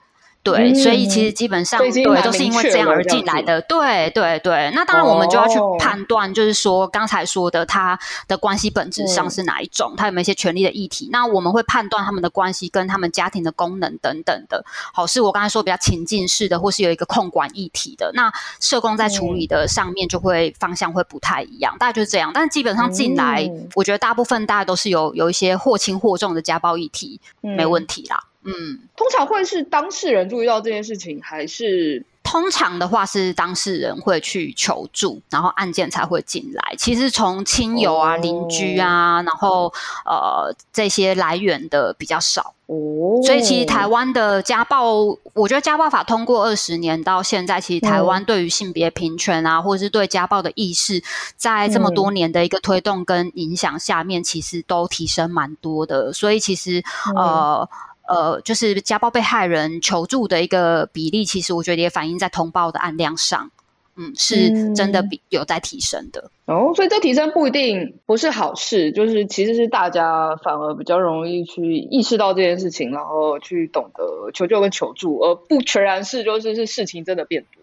[0.42, 3.60] 对，所以其实基本上对都是因为这样而进来的。
[3.62, 11.08] 对对对，那当然我们就要去判断，就是说刚才说的他的关系本质上是哪一种，他有没有一些权利的议题？
[11.12, 14.64] 那我们会判断他们的关系跟他们家庭的功能等等的。
[14.92, 18.10] 好，是我刚才说比较情境式的，或是有一个控管议题的。
[18.14, 22.32] 那社工在处理的上面就会方向会不太一样，大概就是这样。
[22.34, 28.24] 但基本上进来，我觉得大部分大家都是有有一些或轻或重的家暴议题，没问题啦。
[28.44, 36.74] 嗯，通常会是当事人注意到这件事情，还是通常的话是当事人会去求助，然后案件才会进来。
[36.76, 39.72] 其实从亲友啊、哦、邻居啊，然后
[40.04, 43.22] 呃这些来源的比较少哦。
[43.24, 44.92] 所以其实台湾的家暴，
[45.34, 51.00] 我觉得家暴法通过二十年到现在，其实台湾对于性别平权啊，嗯、或者是对家暴的意识，
[51.36, 56.12] 在这么多年的一个推动跟影响下面，其实都提升蛮多的。
[56.12, 56.82] 所以其实
[57.14, 57.68] 呃。
[58.08, 63.50] 嗯呃，就是家暴被害人求助的一个比例，其实我觉得也反映在通报的案量上，
[63.96, 66.30] 嗯，是真的比有在提升的。
[66.46, 77.61] 嗯、哦，所以这提升不一定不是好事，就是其实是大家反而比较容易去意识到这件事情，然后去懂得求救跟求助，而不全然是就是是事情真的变多。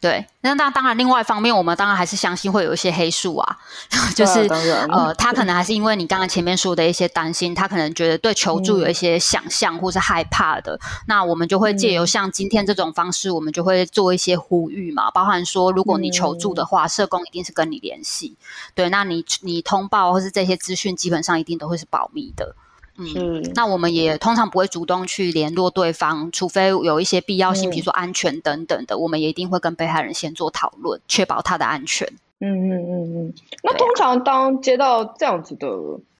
[0.00, 3.58] 对，那那当然，另外一方面，我们当然还是相信会有一些黑数啊，
[4.16, 4.48] 就是
[4.90, 18.38] 呃，他可能还是因为你刚刚前面说的一些担心，他可能觉得对求助有一些想象或是害怕的，嗯、那我们就会借由像今天这种方式，我们就会做一些呼吁嘛，包含说，如果你求助的话，社工一定是跟你联系，
[18.74, 22.56] 对，那你你通报或是这些资讯，基本上一定都会是保密的。
[22.98, 32.06] 嗯，那我们也通常不会主动去联络对方，除非有一些必要性，比如说安全等等的，嗯、我们也一定会跟被害人先做讨论，确保他的安全。
[32.40, 33.34] 嗯嗯嗯嗯。
[33.62, 35.68] 那通常当接到这样子的，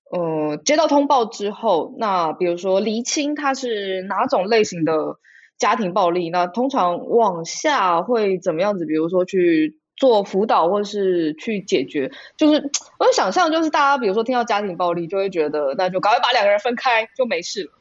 [0.09, 5.17] 呃，接到通报之后，那比如说厘清他是哪种类型的
[5.57, 8.85] 家庭暴力，那通常往下会怎么样子？
[8.85, 9.77] 比如说去。
[10.01, 17.71] 做辅导或是去解决，就是我就想象，就是大家比如说听到家庭暴力，就会觉得那就赶快把两个人分开就没事了。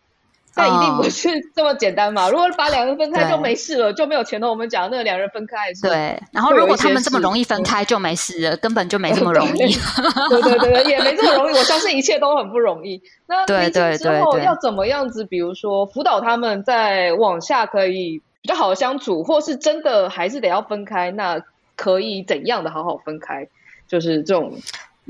[0.55, 2.29] 但一定不是这么简单嘛？
[2.29, 5.89] 如果把两个人分开就没事了，就没有前头我们讲的那个两人分开是。
[5.89, 9.73] 对，然后如果他们这么容易分开就没事了，根本就没这么容易。
[10.29, 11.57] 对对对，也没这么容易。
[11.57, 13.01] 我相信一切都很不容易。
[13.27, 15.25] 那对对之后要怎么样子？
[15.25, 21.41] 比如说辅导他们在往下可以比较好的相处，或是真的还是得要分开那。
[21.81, 23.49] 可以怎样的好好分开？
[23.89, 24.53] 就是这种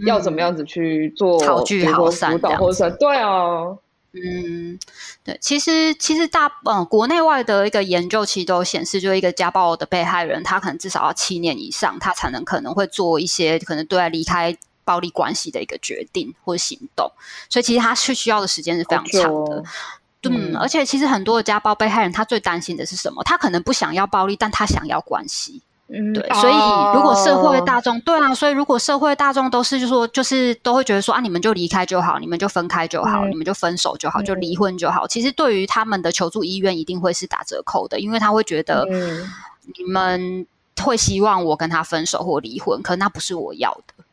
[0.06, 3.76] 要怎么样子去做，好聚好散，或者对啊，
[4.12, 4.78] 嗯，
[5.24, 14.56] 对，其实其实大嗯国内外的一个研究其实都显示，就一个家暴的被害人，他可能至少要七年以上，他才能可能会做一些可能对外离开。
[14.82, 17.08] 暴力关系的一个决定或行动，
[17.48, 19.30] 所以其实他是需要的时间是非常长的。
[19.30, 19.64] 哦、
[20.24, 23.22] 嗯，而且其实很多的家暴被害人，他最担心的是什么？
[23.22, 25.62] 他可能不想要暴力，但他想要关系。
[25.92, 26.54] 嗯，对，所以
[26.94, 35.04] 如果社会大众、哦、对啊，所以如果社会大众都是就说，就是都会觉得说啊，你们就离开就好，你们就分开就好，嗯、你们就分手就好，就离婚就好。
[35.04, 38.86] 嗯、其实对于他们的求助意愿一定会是打折扣的，因为他会觉得
[39.76, 40.46] 你们
[40.80, 44.04] 会希望我跟他分手或离婚，可那不是我要的。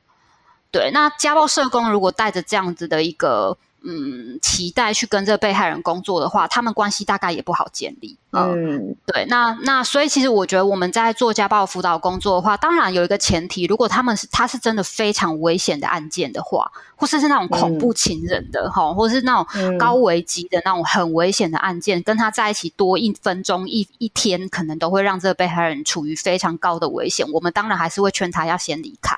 [0.71, 3.57] 对，那家暴社工如果带着这样子的一个。
[3.89, 8.17] 嗯，期待去跟这个被害人工作的话，他们关系大概也不好建立。
[8.45, 27.26] 嗯，对，那那所以其实我觉得我们在做家暴辅导工作的话，当然有一个前提，如果他们是他是真的非常危险的案件的话，或是是那种恐怖情人的哈，嗯、或是那种高危机的那种很危险的案件，嗯、跟他在一起多一分钟一一天，可能都会让这个被害人处于非常高的危险。
[27.32, 29.15] 我们当然还是会劝他要先离开，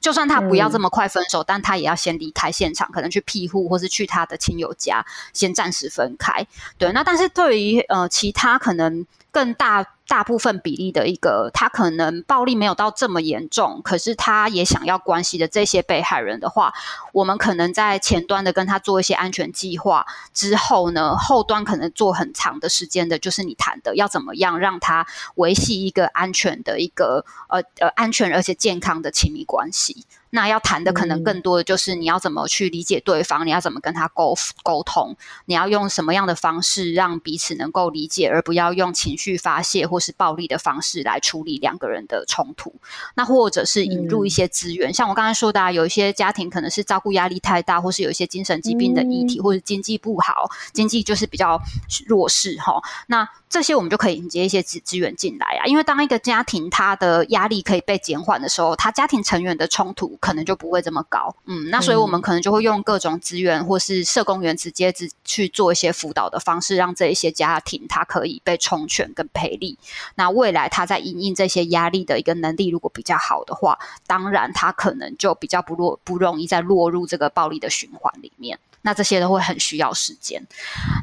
[0.00, 6.46] 就算他不要这么快分手，嗯、但他也要先离开现场，可能去庇护或是去他的亲友家，先暂时分开。
[6.78, 9.86] 对，那但是对于呃其他他可能更大。
[10.08, 16.72] 大部分比例的一个，他可能暴力没有到这么严重，可是他也想要关系的这些被害人的话，
[17.12, 30.06] 我们可能在前端的跟他做一些安全计划之后呢，后端可能做很长的时间的，就是你谈的要怎么样让他维系一个安全的一个呃呃安全而且健康的亲密关系。
[30.30, 42.74] 那要谈的可能更多的就是你要怎么去理解对方，嗯、你要怎么跟他沟沟通，你要用什么样的方式让彼此能够理解，而不要用情绪发泄或是暴力的方式来处理两个人的冲突。
[43.14, 51.60] 那或者是引入一些资源，嗯、像我刚才说的，啊，有一些家庭可能是照顾压力太大，或是有一些精神疾病的议题，嗯、或者经济不好，经济就是比较
[52.06, 52.82] 弱势哈。
[53.06, 61.34] 那这些我们就可以引接一些资资源进来啊，因为当一个家庭他的压力可以被减缓的时候，他家庭成员的冲突可能就不会这么高。
[61.44, 64.92] 嗯，那所以我们可能就会用各种资源或是社工员直接
[65.24, 69.78] 去做一些辅导的方式，让这一些家庭他可以被充权跟培力。
[70.14, 78.58] 那未来他在应应这些压力的一个能力如果比较好的话，当然他可能就比较不落不容易再落入这个暴力的循环里面。
[78.82, 80.40] 那这些都会很需要时间。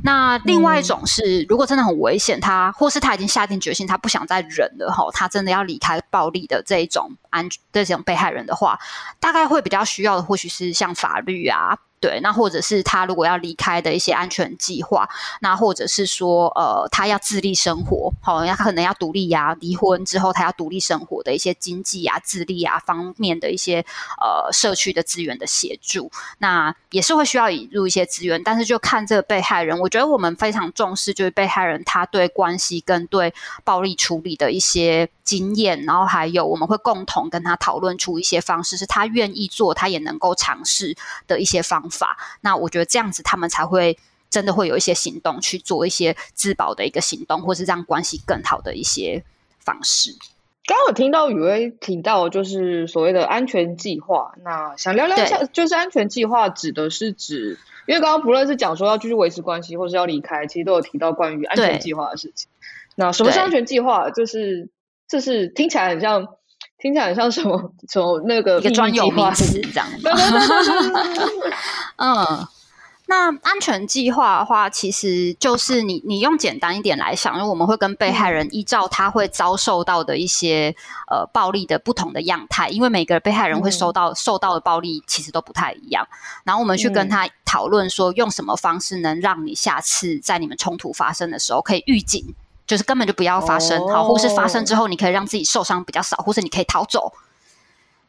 [0.04, 8.80] 那另外一种是，嗯、如果真的很危险，他或是他已经下定决心，他不想再忍了哈，他真的要离开暴力的这一种安这种被害人的话，
[9.20, 11.78] 大概会比较需要的，或许是像法律啊。
[12.04, 15.08] 对，那或者是他如果要离开的一些安全计划，
[15.40, 23.80] 那或者是说，呃，他要自立生活，好、哦，他可能要独立呀、离婚之后他要独立生活的一些经济啊、自立啊方面的一些
[24.20, 40.94] 呃社区的资源的协助，那也是会需要引入一些资源，但是就看这个被害人，我觉得我们非常重视，就是被害人他对关系跟对暴力处理的一些经验，然后还有我们会共同跟他讨论出一些方式，是他愿意做，他也能够尝试
[41.28, 41.93] 的一些方法。
[42.42, 43.98] 那我觉得这样子，他们才会
[44.30, 49.24] 真的会有一些行动去做一些自保的一个行动，或是让关系更好的一些
[49.60, 50.16] 方式。
[50.66, 54.34] 刚刚我听到雨薇提到，就是所谓的安全计划。
[54.46, 62.48] 那想聊聊一下，就是安全计划指的是指，因为刚刚不论是讲说要继续维持关系，或是要离开，其实都有提到关于安全计划的事情。
[62.96, 64.10] 那什么是安全计划？
[64.10, 64.70] 就是
[65.06, 66.30] 这是听起来很像，
[66.84, 69.88] 听起来很像什么 什么那个一个专有名词这样。
[71.96, 72.46] 嗯，
[73.06, 80.76] 那安全计划的话，其实就是你你用简单一点来想，因为我们会跟被害人依照他会遭受到的一些
[81.10, 86.06] 呃暴力的不同的样态，因为每个被害人会收到、嗯、受到的暴力其实都不太一样，
[86.44, 92.36] 然后我们去跟他讨论说，用什么方式能让你下次在你们冲突发生的时候可以预警。
[92.74, 97.14] 就是根本就不要发生，好，或是发生之后，你可以让自己受伤比较少，或是你可以逃走。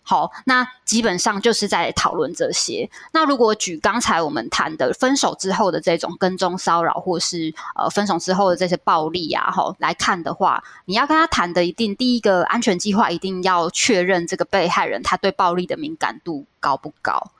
[0.02, 2.88] 好，那基本上就是在讨论这些。
[3.12, 17.30] 那如果举刚才我们谈的分手之后的这种跟踪骚扰，或是呃分手之后的这些暴力啊，哈来看的话，你要跟他谈的一定第一个安全计划，一定要确认这个被害人他对暴力的敏感度高不高。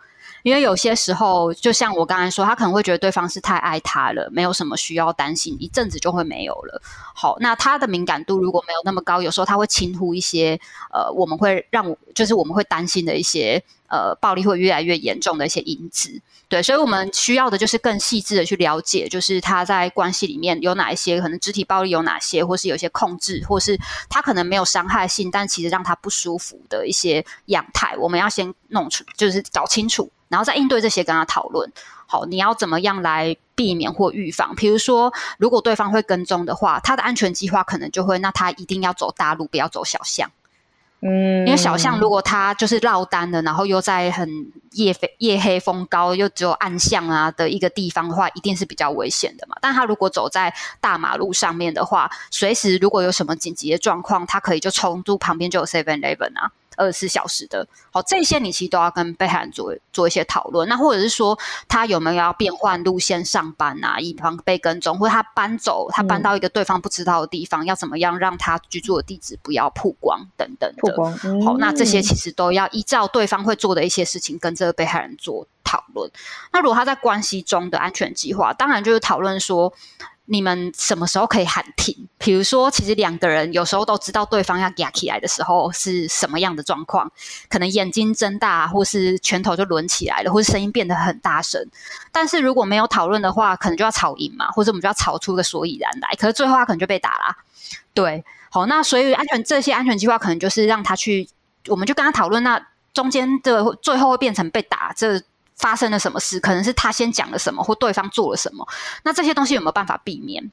[0.44, 6.82] 因为有些时候，就像我刚才说，他可能会觉得对方是太爱他了，没有什么需要担心，一阵子就会没有了。
[7.14, 10.60] 好，那他的敏感度如果没有那么高，有时候他会轻忽一些，
[10.92, 16.20] 呃，我们会让，就是我们会担心的一些，呃，暴力会越来越严重的一些因子。
[16.48, 23.78] 对，所以我们需要的就是更细致的去了解，就是他在关系里面有哪一些可能肢体暴力有哪些，或是有些控制，或是
[24.08, 30.10] 他可能没有伤害性，但其实让他不舒服的一些样态，我们要先弄出，就是搞清楚。
[30.28, 31.70] 然后再应对这些，跟他讨论。
[32.06, 34.54] 好，你要怎么样来避免或预防？
[34.56, 40.28] 比如说，如果对方会跟踪的话，他的安全计划可能就会，那他一定要走大路，不要走小巷。
[41.06, 44.26] 嗯，因为小巷如果它就是落单了，然后又在很
[44.72, 49.54] 夜黑夜黑风高又只有暗巷啊的一个地方的话，一定是比较危险的嘛。
[49.60, 56.50] 但他如果走在大马路上面的话，随时如果有什么紧急的状况，他可以就冲入旁边就有 Seven Eleven 啊。
[56.76, 60.68] 二十四小时的，好，这些你其实都要跟被害人做做一些讨论。
[60.68, 70.82] 那或者是说，他有没有要变换路线上班啊，以防被跟踪，或者他搬走，他搬到一个对方不知道的地方，嗯、要怎么样让他居住的地址不要曝光等等的。
[70.82, 76.10] 曝光，嗯、好，那这些其实都要依照对方会做的一些事情跟这个被害人做讨论。
[76.52, 79.72] 那如果他在关系中的安全计划，当然就是讨论说。
[80.26, 82.08] 你们什么时候可以喊停？
[82.16, 87.12] 比如说，其实两个人有时候都知道对方要压起来的时候是什么样的状况，
[87.50, 91.68] 可能眼睛睁大，或是拳头就抡起来了，或是声音变得很大声。
[92.10, 96.16] 但是如果没有讨论的话，可能就要吵赢嘛，或者我们就要吵出个所以然来。
[96.16, 97.36] 可是最后他可能就被打啦。
[97.92, 101.28] 对，好，那所以安全这些安全计划可能就是让他去，
[101.68, 105.22] 我们就跟他讨论，那中间的最后会变成被打这。
[105.56, 106.40] 发生了什么事？
[106.40, 108.66] 可能是他先讲了什么，或对方做了什么。
[109.02, 110.50] 那这些东西有没有办法避免？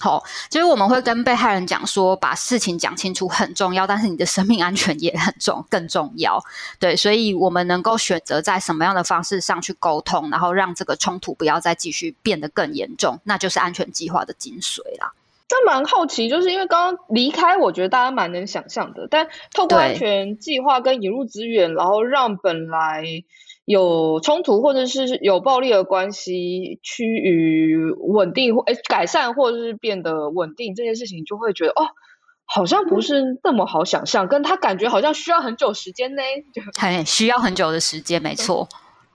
[0.00, 6.42] 好、哦，就是我们会跟被害人讲说，把事情讲清楚很重要，但是你的生命安全也很重，更重要。
[6.80, 15.12] 对，所以我们能够选择在什么样的方式上去沟通，然后让这个冲突不要再继续变得更严重，那就是安全计划的精髓啦。
[15.48, 19.06] 但蛮好奇，就是因为刚刚离开，我觉得大家蛮能想象的。
[19.08, 23.22] 但透过安全计划跟引入资源，然后让本来。
[23.64, 31.88] 有冲突或者是有暴力的关系趋于稳定或诶改善或者是变得稳定，这件事情就会觉得哦，
[32.44, 38.68] 好像不是那么好想象，跟他感觉好像需要很久时间呢，就很需要很久的时间，没错，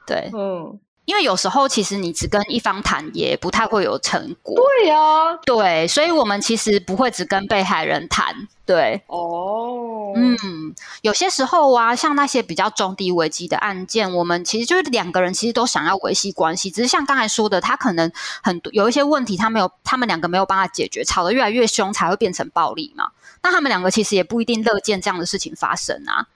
[0.08, 0.80] 对，嗯。
[1.06, 4.54] 因为有时候其实你只跟一方谈，也不太会有成果。
[4.54, 8.32] 对呀、啊，对，所以我们其实不会只跟被害人谈。
[8.70, 18.12] 对，哦，嗯，有些时候啊，像那些比较中低危机的案件，我们其实就是两个人其实都想要维系关系，只是像刚才说的，他可能
[18.44, 23.10] 很多有一些问题，他没有，他们两个没有办法解决，吵得越来越凶，才会变成暴力嘛。
[23.42, 26.28] 那他们两个其实也不一定乐见这样的事情发生啊。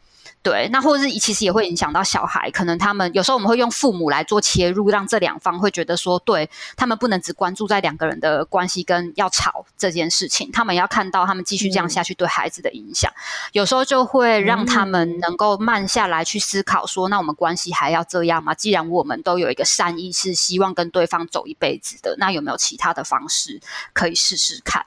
[0.44, 13.24] 对，那或者是其实也会影响到小孩，可能他们有时候我们会用父母来做切入，让这两方会觉得说，对，他们不能只关注在两个人的关系跟要吵这件事情，他们要看到他们继续这样下去对孩子的影响，嗯、
[13.54, 18.54] 有时候就会让他们能够慢下来去思考说，那我们关系还要这样吗？
[18.54, 23.62] 既然我们都有一个善意，是希望跟对方走一辈子的，那有没有其他的方式
[23.94, 24.86] 可以试试看？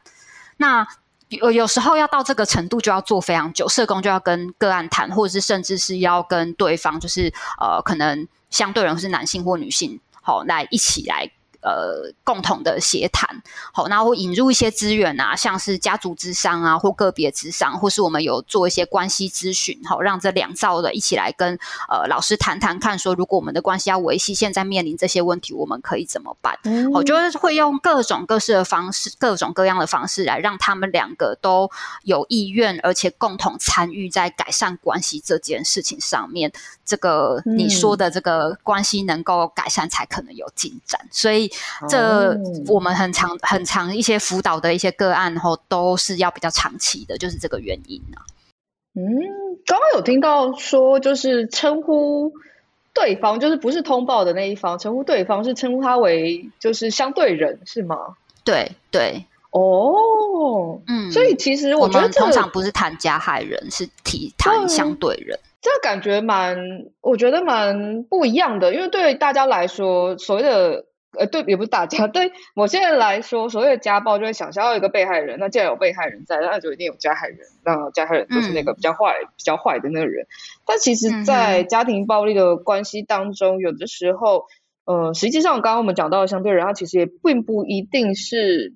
[0.59, 0.87] 那。
[1.29, 11.31] 有有时候要到这个程度，就要做非常久，社工就要跟个案谈，或者是甚至是要跟对方，就是呃，可能相对人是男性或女性，好，来一起来。
[11.67, 13.43] 呃，共同的协谈，
[13.73, 21.59] 好，然后引入一些资源啊，像是家族之商啊，或个别之商，或是我们有做一些关系咨询，好，让这两造的一起来跟
[21.89, 26.57] 呃老师谈谈看，说如果我们的关系要维系，现在面临这些问题，我们可以怎么办？
[26.63, 31.69] 嗯，我就是会用各种各式的方式，各种各样的方式来让他们两个都
[32.05, 36.53] 有意愿，而且共同参与在改善关系这件事情上面。
[36.85, 41.51] 这个你说的这个关系能够改善，才可能有进展，所以。
[41.89, 42.39] 这
[42.69, 48.23] 我们很长很长一些辅导的一些个案，后都是要比较长期的，就是这个原因啊。
[48.95, 49.03] 嗯，
[49.67, 52.33] 刚刚有听到说，就是称呼
[52.95, 58.17] 对方，就是不是通报的那一方，称呼对方是称呼他为就是相对人，是吗？
[58.43, 59.27] 对对。
[59.51, 65.39] 哦，嗯，所以其实我觉得、这个、我通常不是谈加害人，是提谈相对人。
[65.61, 66.57] 这个感觉蛮，
[67.03, 70.87] 我觉得蛮不一样的，因为对大家来说，所谓的。
[71.19, 80.27] 呃，对，也不是大家， 对某些人来说，所谓的家暴就会想象到一个被害人，那既然有被害人在，那就一定有加害人，那加害人就是那个比较坏、嗯、比较坏的那个人。
[80.67, 84.45] 但其实，在家庭暴力的关系当中，嗯、有的时候，
[84.85, 88.75] 呃，实际上刚刚我们讲到的相对人，他其实也并不一定是，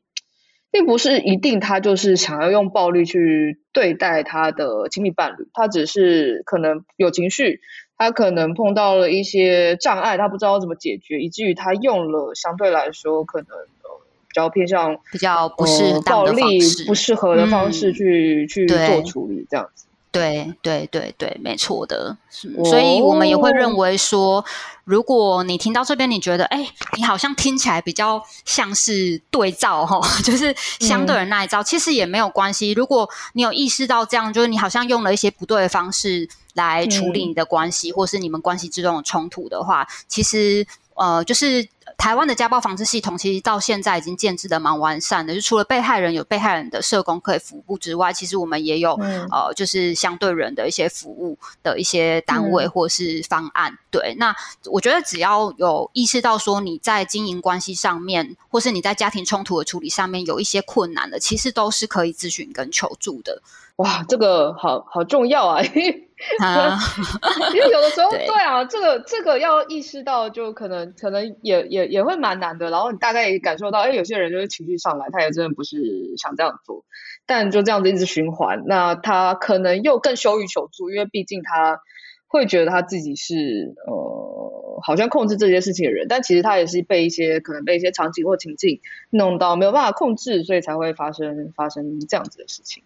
[0.70, 7.60] 并不是一定他就是想要用暴力去对待他的亲密伴侣，他只是可能有情绪。
[8.00, 13.90] 他可能碰到了一些障碍，他不知道怎么解决，以至于他用了相对来说可能呃
[14.26, 19.84] 比较偏向比较不是、呃、暴力不适合的方式去、嗯、去做处理，这样子。
[20.10, 22.16] 对对对对，没错的。
[22.64, 24.42] 所以我们也会认为说，
[24.84, 32.72] 如果你听到这边，你觉得哎，你好像听起来比较像是对照哈， 就是相对的那一招，嗯、其实也没有关系。
[32.72, 36.26] 如果你有意识到这样，就是你好像用了一些不对的方式
[36.60, 41.68] 来处理你的关系，嗯、或是你们关系之中的冲突的话，其实呃，就是。
[41.98, 53.72] 台湾的家暴防治系统其实到现在已经建制的蛮完善的，就除了被害人有被害人的社工可以服务之外，其实我们也有、嗯、呃，就是相对人的一些服务的一些单位或是方案。
[53.72, 54.34] 嗯、对，那
[54.72, 63.42] 我觉得只要有意识到说你在经营关系上面，或是你在家庭冲突的处理上面有一些困难的，其实都是可以咨询跟求助的。
[63.76, 65.62] 哇，这个好好重要啊！
[66.44, 66.78] 啊，
[67.54, 72.70] 因为有的时候， 对，对啊，这个这个要意识到，就可能可能也也也会蛮难的。
[72.70, 76.84] 然后你大概也感受到，哎，有些人就是情绪上来，他也真的不是想这样做，
[77.26, 81.80] 但就这样子一直循环，那他可能又更羞于求助，因为毕竟他
[82.28, 92.82] 会觉得他自己是呃，好像控制这些事情的人，但其实他也是被一些可能被一些场景或情境弄到没有办法控制，所以才会发生发生这样子的事情。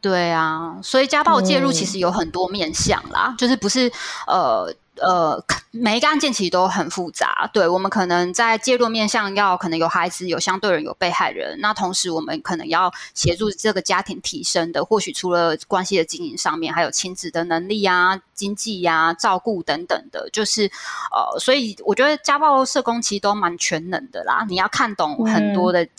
[0.00, 3.90] 对啊，所以家暴介入其实有很多面向啦，嗯、就是不是
[4.28, 7.50] 呃呃每一个案件其实都很复杂。
[7.52, 20.70] 对，我们可能在介入面向要可能有孩子、有相对人、有被害人，那同时我们可能要协助这个家庭提升的，或许除了关系的经营上面，还有亲子的能力啊、经济呀、啊、照顾等等的，就是
[21.12, 24.46] 呃，所以我觉得家暴社工其实都蛮全能的啦。
[24.48, 25.82] 你要看懂很多的。
[25.82, 25.90] 嗯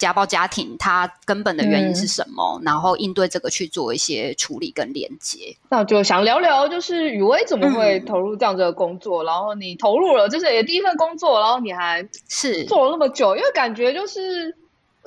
[0.00, 2.58] 家暴家庭，它根本的原因是什么？
[2.58, 5.54] 嗯、然后应对这个去做一些处理跟连接。
[5.68, 9.22] 那就想聊聊，就是雨薇怎么会投入这样子的工作？
[9.22, 14.56] 嗯、然后你投入了，就是也第一份工作，然后你还是做了那么久，因为感觉就是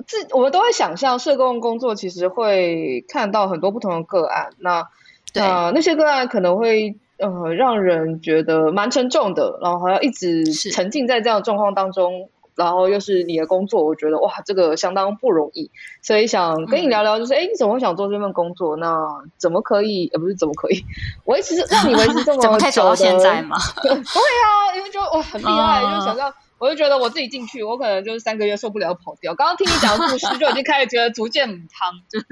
[0.06, 4.88] 自我们都会想象社工工作其实会看到很多不同的个案，那
[5.34, 12.30] 对、呃、那些个案可能会呃让人觉得蛮沉重的，然后还要一直沉浸在这样的状况当中。
[12.56, 18.76] 然后又是你的工作，我觉得哇，这个相当不容易，所以想跟你聊聊，就是哎、嗯，你怎么会想做这份工作？
[18.78, 20.10] 那怎么可以？
[20.14, 20.84] 呃，不是怎么可以
[21.26, 22.42] 维持让你维持这么？
[22.44, 23.58] 怎么可以走到现在吗？
[23.82, 29.34] 对啊，因为就哇很厉害，嗯、就想到我就觉得我自己进去，我可能就是三个月受不了跑掉。
[29.36, 32.28] 刚刚听你讲的故事，就已经开始觉得逐渐母汤，就是，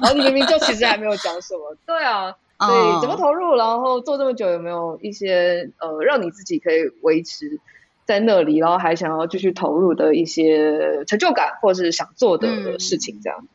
[0.00, 3.56] 然后你明明就其实还没有讲什么，对啊，所以怎么投入？
[3.56, 7.60] 然后做这么久，有没有一些呃，让你自己可以维持？
[8.08, 13.46] 在那里，然后还想要继续投入的一些成就感，或者是想做的事情，这样。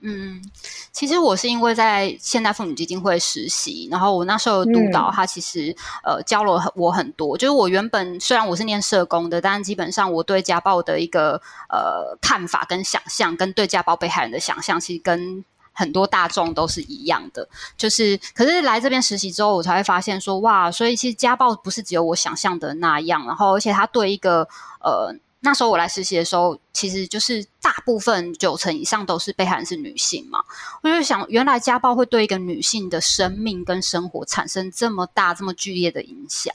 [0.00, 0.42] 嗯，
[0.90, 5.70] 其实我是因为在现代妇女基金会实习，然后我那时候督导他其实、
[6.02, 7.38] 嗯、呃教了我很多。
[7.38, 15.44] 就是我原本虽然我是念社工的，但基本上我对家暴的一个呃看法跟想象，跟对家暴被害人的想象，其实跟。
[15.80, 24.46] 很多大众都是一样的，就是可是来这边实习之后，我才会发现说，哇，所以其实家暴不是只有我想象的那样，然后而且他对一个
[24.80, 25.10] 呃，
[25.40, 30.44] 那时候我来实习的时候，其实就是大部分九成以上都是被害人是女性嘛，
[30.82, 36.52] 我就想，原来家暴会对一个女性的生命跟生活产生这么大、这么剧烈的影响。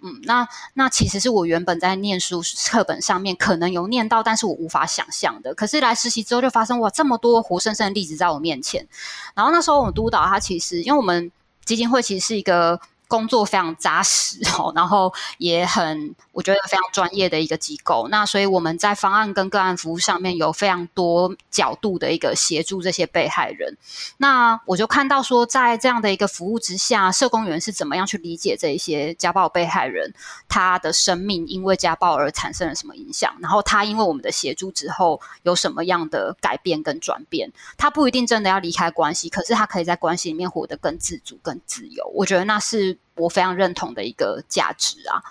[0.00, 5.54] 嗯，那那其实是我原本在念书课本上面可能有念到，但是我无法想象的。
[5.54, 8.86] 可是来实习之后就发生哇，这么多活生生的例子在我面前。
[9.34, 11.30] 然后那时候我们督导他其实，因为我们
[11.64, 12.80] 基金会其实是一个。
[13.08, 18.08] 工作非常扎实哦， 然后也很我觉得非常专业的一个机构。
[18.08, 23.76] 那所以我们在方案跟个案服务上面有非常多角度的一个协助这些被害人。
[24.16, 30.12] 那我就看到说，在这样的一个服务之下，社工员是怎么样去理解这一些家暴被害人
[30.48, 37.52] 他的生命因为家暴而产生了什么影响，然后他因为我们的协助之后有什么样的改变跟转变。
[37.78, 42.04] 他不一定真的要离开关系，可是他可以在关系里面活得更自主、更自由。
[42.14, 42.95] 我觉得那是。
[43.16, 45.22] 我非常认同的一个价值啊，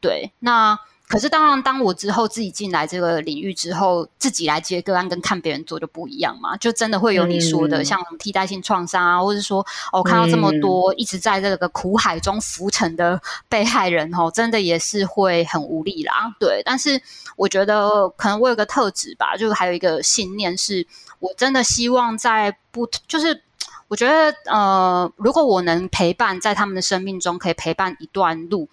[0.00, 0.32] 对。
[0.38, 13.20] 那可是当然，当我之后自己进来这个领域之后，自己来接个案跟看别人做就不一样嘛，就真的会有你说的，嗯、像替代性创伤啊，或者说哦，看到这么多一直在这个苦海中浮沉的
[13.50, 16.34] 被害人哦，真的也是会很无力啦。
[16.40, 17.00] 对，但是
[17.36, 20.86] 我觉得可能我有个特质吧，就是还有一个信念是，
[21.18, 23.43] 我真的希望在不就是。
[23.88, 28.68] 我觉得，呃，如果我能陪伴在他们的生命中，可以陪伴一段路，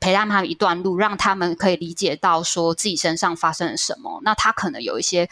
[0.00, 5.28] 陪伴他们一段路，让他们可以理解到说自己身上发生了什么，那他可能有一些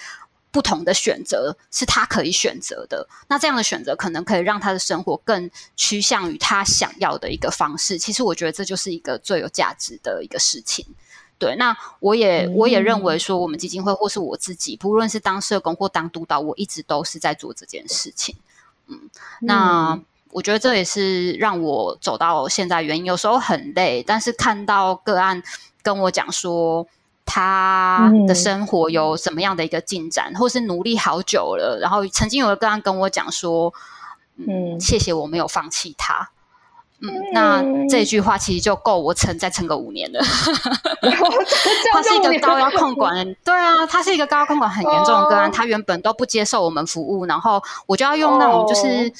[0.51, 3.09] 不同的选择是他可以选择的。
[3.29, 7.99] 那这样的选择可能可以让他的生活更趋向于他想要的一个方式。
[7.99, 10.87] 其实我觉得这就是一个最有价值的一个事情。
[11.39, 18.37] 对，那我也我也认为说，我们基金会或是我自己，不论是当社工或当督导，我一直都是在做这件事情。
[18.89, 19.11] 嗯，
[19.41, 23.05] 那我觉得这也是让我走到现在原因。
[23.05, 25.43] 有时候很累，但是看到个案
[25.83, 26.87] 跟我讲说
[27.27, 33.73] 他的生活有什么样的一个进展，或是努力好久了，然后曾经有个个案跟我讲说，
[34.37, 36.31] 嗯，谢谢我没有放弃他。
[37.03, 40.21] 嗯，那这句话其实就够我撑再撑个五年了。
[41.93, 49.13] 他是一个高压控管，对啊，他是一个高压控管很严重的个案，他原本都不接受我们服务，然后我就要用那种就是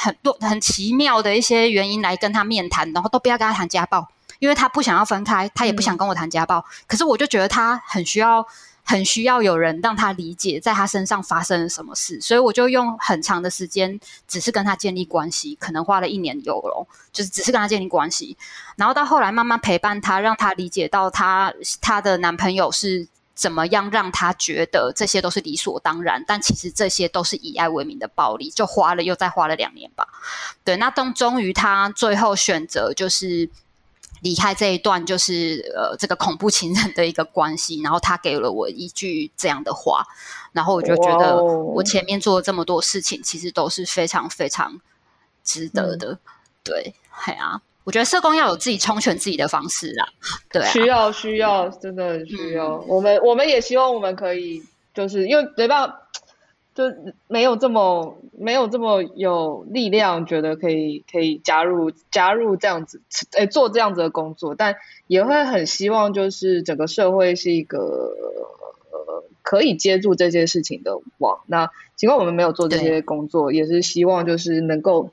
[0.00, 4.06] 很多很奇妙的一些原因来跟他面谈，然后都不要跟他谈家暴，
[4.38, 8.46] 因为他不想要分开，他也不想跟我谈家暴，可是我就觉得他很需要。
[8.84, 18.36] 很需要有人让他理解在他身上发生了什么事，所以我就用很长的时间，只是跟他建立关系，可能花了一年有了，就是只是跟他建立关系，
[18.76, 30.06] 然后到后来慢慢陪伴他，让他理解到他他的男朋友是怎么样让他觉得这些都是理所当然，但其实这些都是以爱为名的暴力，就花了又再花了两年吧。
[30.64, 33.48] 对，那终终于他最后选择就是。
[34.22, 40.06] 离开这一段就是呃，这个恐怖情人的一个关系，然后他给了我一句这样的话，
[40.52, 44.80] 然后我就觉得我前面做了这么多事情，其实都是非常非常
[45.44, 46.12] 值得的。
[46.12, 46.18] 嗯、
[46.62, 46.94] 对，
[47.26, 50.08] 哎呀、啊，我觉得社工要有自己充权自己的方式啦。
[50.50, 52.76] 对、啊，需要需要，真的很需要。
[52.76, 54.62] 嗯、我们我们也希望我们可以，
[54.94, 55.98] 就是因为没办法。
[56.74, 56.84] 就
[57.28, 63.00] 没有这么没有这么有力量，觉得可以可以加入加入这样子，
[63.32, 67.78] 诶，做这样子的工作，但也会很希望，就是整个社会是一个
[68.90, 71.40] 呃可以接住这些事情的网。
[71.46, 75.10] 那尽管我们没有做这些工作，也是希望就是能够。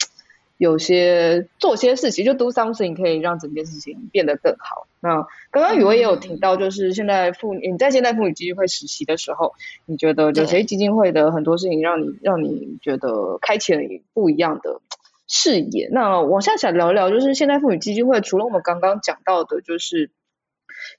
[0.59, 4.87] 有些做些事情，就 do something 可以让整件事情变得更好。
[4.99, 9.53] 那刚刚雨薇也有提到，就是现在妇女，你在现代妇女基金会实习的时候，
[9.85, 14.81] 你觉得有些基金会的很多事情让你让你觉得开启了你不一样的
[15.29, 15.87] 视野。
[15.93, 20.11] 那往下想聊聊，就是现代妇女基金会除了我们刚刚讲到的，就是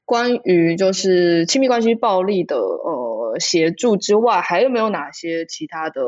[0.07, 6.01] 关于就是亲密关系暴力的呃协助之外，还有没有哪些其他的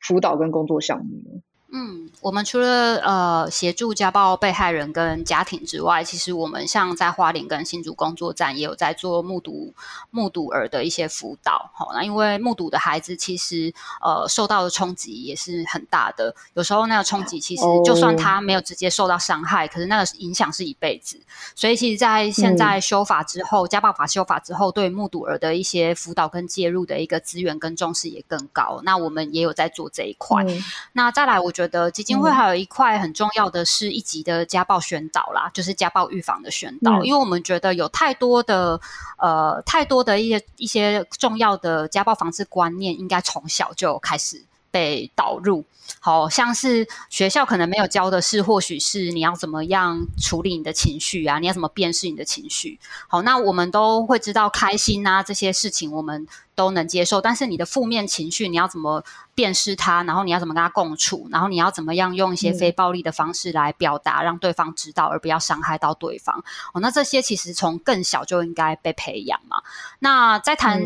[0.00, 1.42] 辅导跟工作项目呢？
[1.72, 9.72] 嗯，我们除了呃协助家暴被害人跟家庭之外，其实我们像在花莲跟新竹工作站也有在做目睹
[10.10, 11.70] 目睹儿的一些辅导。
[11.72, 21.20] 好，那因为目睹的孩子其实呃受到的冲击也是很大的，有时候那个冲击其实就算他没有直接受到伤害，可是那个影响是一辈子。
[21.54, 28.80] 所以其实，在现在修法之后，家暴法修法之后，对目睹儿的一些辅导跟介入的一个资源跟重视也更高。
[28.82, 30.44] 那我们也有在做这一块。
[30.92, 38.80] 那再来，我觉觉得基金会还有一块很重要的是一级的家暴宣导啦，就是家暴预防的宣导，因为我们觉得有太多的
[39.18, 45.64] 呃太多的一些一些重要的家暴防治观念，应该从小就开始被导入。
[45.98, 52.78] 好像是学校可能没有教的是，或许是你要怎么样处理你的情绪啊，你要怎么辨识你的情绪。
[53.08, 56.26] 好，那我们都会知道开心啊这些事情，我们
[56.60, 59.02] 都能接受，但是你的负面情绪，你要怎么
[59.34, 60.02] 辨识它？
[60.02, 61.26] 然后你要怎么跟他共处？
[61.30, 66.44] 然后你要怎么样用一些非暴力的方式来表达，让对方知道，而不要伤害到对方。
[66.74, 69.62] 哦，那这些其实从更小就应该被培养嘛。
[70.00, 70.82] 那在谈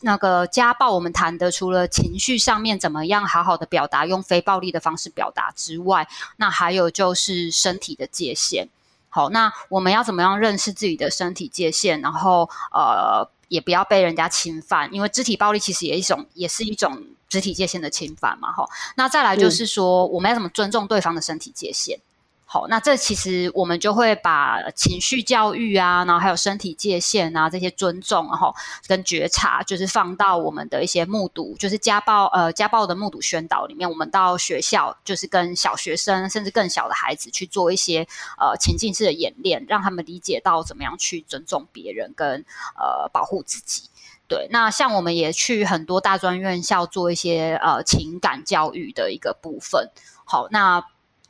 [0.00, 8.68] 那个家暴，我们谈的除了情绪上面怎么样好好的表达，用非暴力的方式表达之外，那还有就是身体的界限。
[9.08, 12.00] 好，那我们要怎么样认识自己的身体界限？
[12.00, 13.30] 然后呃。
[13.48, 18.68] 也不要被人家侵犯，因为肢体暴力其实也一种，也是一种肢体界限的侵犯嘛，哈。
[18.96, 22.00] 那再来就是说，嗯、我们要怎么尊重对方的身体界限？
[22.48, 28.54] 好，那这其实我们就会把情绪教育啊，然后还有身体界限啊这些尊重，然后
[28.86, 33.90] 跟觉察，就是放到我们的一些目睹，就是家暴呃家暴的目睹宣导里面。
[33.90, 38.06] 我们到学校，就是跟小学生甚至更小的孩子去做一些
[38.38, 42.44] 呃情境式的演练，让他们理解到怎么样去尊重别人跟
[42.78, 43.90] 呃保护自己。
[44.28, 49.90] 对，那像我们也去很多大专院校做一些呃情感教育的一个部分。
[50.24, 50.86] 好，那。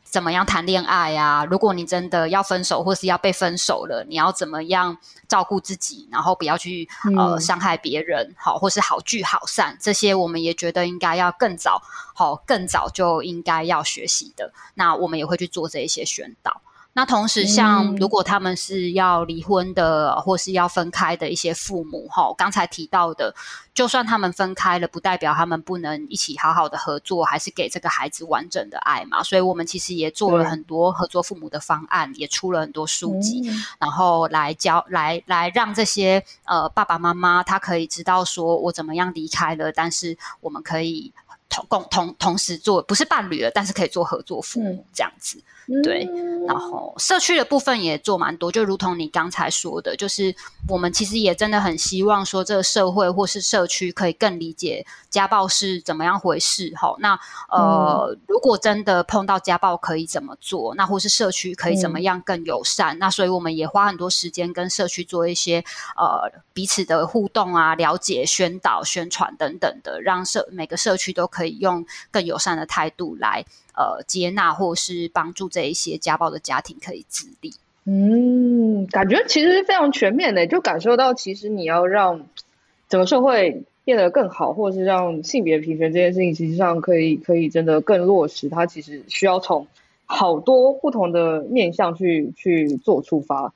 [0.08, 1.44] 怎么样谈恋爱呀？
[1.50, 4.96] 如果你真的要分手，或是要被分手了，你要怎么样
[5.28, 11.82] 照顾自己，然后不要去呃伤害别人，好，或是好聚好散，这些我们也觉得应该要更早，
[12.14, 14.52] 好，更早就应该要学习的。
[14.74, 16.62] 那我们也会去做这一些宣导。
[16.96, 23.34] 那同时，像如果他们是要离婚的，嗯、或是要分开的一些父母，哈，刚才提到的，
[23.74, 29.22] 就算他们分开了，不代表他们不能一起好好的合作，还是给这个孩子完整的爱嘛。
[29.22, 41.12] 所以，我们其实也做了很多合作父母的方案，也出了很多书籍，嗯、然后来教，来来让这些呃爸爸妈妈他可以知道说，我怎么样离开了，但是我们可以。
[41.48, 45.40] 同共同同时做，不是伴侣了，但是可以做合作父母这样子。
[45.82, 46.08] 对，
[46.46, 50.34] 然后社区的部分也做蛮多，就如同你刚才说的，就是
[50.68, 56.72] 我们其实也真的很希望说，这个社会或是社区可以更理解家暴是怎么样回事。
[56.76, 60.72] 哈，那呃，嗯、如果真的碰到家暴，可以怎么做？
[60.76, 62.96] 那或是社区可以怎么样更友善？
[62.96, 65.64] 嗯、那所以我们也花很多时间跟社区做一些
[65.96, 73.44] 呃彼此的互动啊，了解、宣导、宣传等等的，让社每个社区都可以用更友善的态度来。
[73.76, 77.52] 呃，接纳或是帮助这一些家暴的家庭可以自立。
[77.84, 82.26] 嗯，感觉其实非常全面的，就感受到其实你要让
[82.88, 88.48] 整个社会变得更好，或是让性别平权这件事情，其实上可以可以真的更落实。
[88.48, 89.66] 它其实需要从
[90.06, 93.52] 好多不同的面向去去做出发。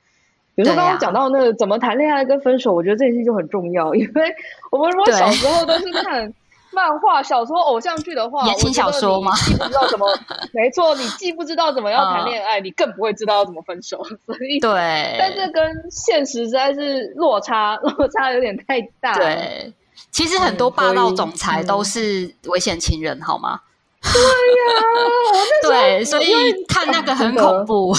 [0.53, 4.35] 比如说刚刚讲到那个怎么谈恋爱跟分手，我觉得这件事就很重要，因为
[4.71, 6.31] 我们如果小时候都是看。
[6.73, 9.31] 漫画、小说、偶像剧的话，言情小说吗？
[9.35, 10.07] 既不知道怎么，
[10.53, 14.03] 没错，你既不知道怎么要谈恋爱，你更不会知道要怎么分手。
[14.25, 19.13] 所以，对，但是跟现实实在是落差， 落差有点太大。
[19.13, 19.73] 对，
[20.11, 23.59] 其实很多霸道总裁都是危险情人，好吗？
[24.01, 26.33] 对呀，对，所以
[26.67, 27.93] 看那个很恐怖，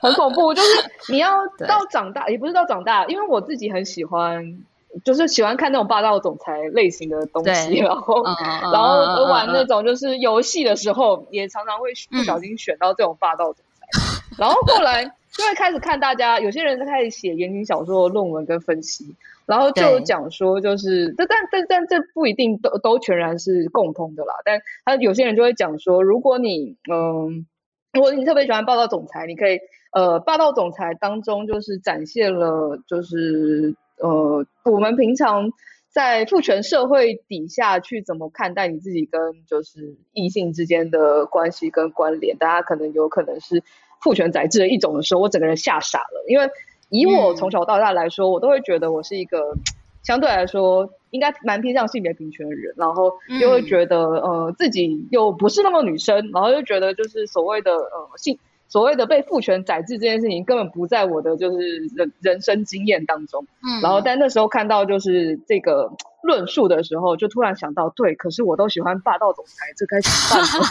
[0.00, 0.54] 很恐怖。
[0.54, 0.68] 就是
[1.08, 1.30] 你要
[1.66, 4.58] 到长大，也不是到长大，因为我自己很喜欢。
[5.04, 8.34] 就是喜欢看那种霸道总裁类型的东西， 然后、嗯、
[8.72, 13.86] 然后玩那种就是游戏的时候，也常常会不小心选到这种霸道总裁。
[13.98, 19.14] 嗯、然后后来 就会开始看大家，有些人开始写言情小说论文跟分析，
[19.46, 24.34] 然后就讲说，就是这但但但这不一定都都全然是共通的啦。
[24.44, 27.46] 但他有些人就会讲说，如果你嗯，
[27.92, 29.60] 如果你特别喜欢霸道总裁，你可以
[29.92, 33.76] 呃，霸道总裁当中就是展现了就是。
[34.00, 35.50] 呃，我们平常
[35.90, 42.36] 在父权社会底下去怎么看待你自己跟就是异性之间的关系跟关联？
[42.36, 43.62] 大家可能有可能是
[44.00, 46.24] 父权宰制的一种的时候，我整个人吓傻了。
[46.28, 46.48] 因为
[46.90, 49.56] 以我从小到大来说，嗯、我都会觉得我是一个
[50.02, 58.38] 相对来说应该蛮偏向性别平权的人，然后又会觉得、嗯、呃自己又不是那么女生，然后又觉得就是所谓的呃性。
[58.68, 65.90] 所谓的被父权宰制这件事情根本不在我的就是人人生经验当中，嗯，然后但那时候看到就是这个
[66.22, 70.64] 论述的时候，就突然想到，对，可是我都喜欢霸道总裁，这该怎么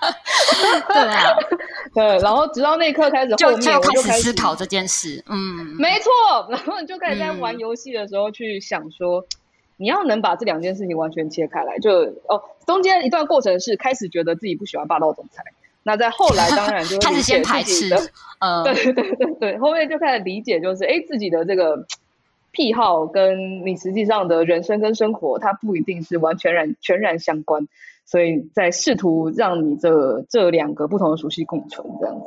[0.00, 0.12] 办？
[0.88, 1.36] 对啊，
[1.94, 6.10] 对，然后直到那一刻开始后面，就开始思考这件事，嗯，没错，
[6.50, 9.26] 然后你就开始在玩游戏的时候去想说，嗯、
[9.76, 11.92] 你要能把这两件事情完全切开来，就
[12.28, 15.44] 哦，中间一段过程是开始觉得自己不喜欢霸道总裁。
[15.86, 17.96] 那在后来当然就 会理解自己的，
[18.40, 21.86] 嗯，对对对对对，后面就开始理解，就是哎，自己的这个
[22.50, 27.68] 癖好跟你实际上的人生跟生活，它不一定是完全然全然相关，
[28.04, 32.26] 所以在试图让你这这两个不同的属性共存这样子。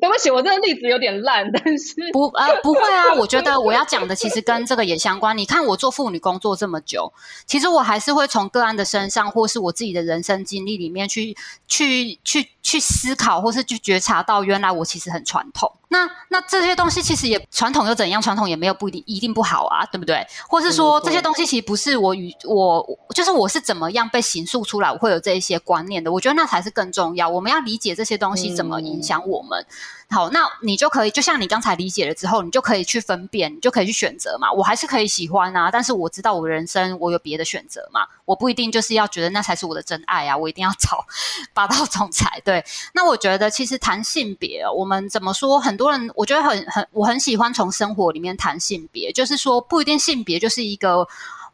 [0.00, 5.36] 对不起，我这个例子有点烂，但是不呃不会啊，我觉得我要讲的其实跟这个也相关。
[5.36, 7.12] 你看我做妇女工作这么久，
[7.46, 11.36] 其实我还是会从个案的身上，或是我自己的人生经历里面去
[11.68, 15.70] 去去去思考，或是去觉察到，原来我其实很传统。
[15.94, 18.20] 那那这些东西其实也传统又怎样？
[18.20, 20.26] 传统也没有不一定一定不好啊，对不对？
[20.48, 22.84] 或是说这些东西其实不是我与我，
[23.14, 26.10] 就是我是怎么样被形塑出来，我会有这一些观念的。
[26.10, 27.28] 我觉得那才是更重要。
[27.28, 29.64] 我们要理解这些东西怎么影响我们。
[30.10, 34.50] 好，那你就可以，就像你刚才理解了之后，你就可以去分辨，你就可以去选择嘛。
[34.52, 38.00] 我还是可以喜欢啊，但是我知道我人生我有别的选择嘛。
[38.24, 41.04] 我不一定就是要觉得那才是我的真爱啊，我一定要找
[41.54, 42.40] 霸道总裁。
[42.44, 42.64] 对，
[42.94, 45.60] 那我觉得其实谈性别，我们怎么说？
[45.60, 45.83] 很多。
[45.84, 51.06] 多人，我觉得很很，我很喜欢从生活里面谈性别，就是说不一定性别就是一个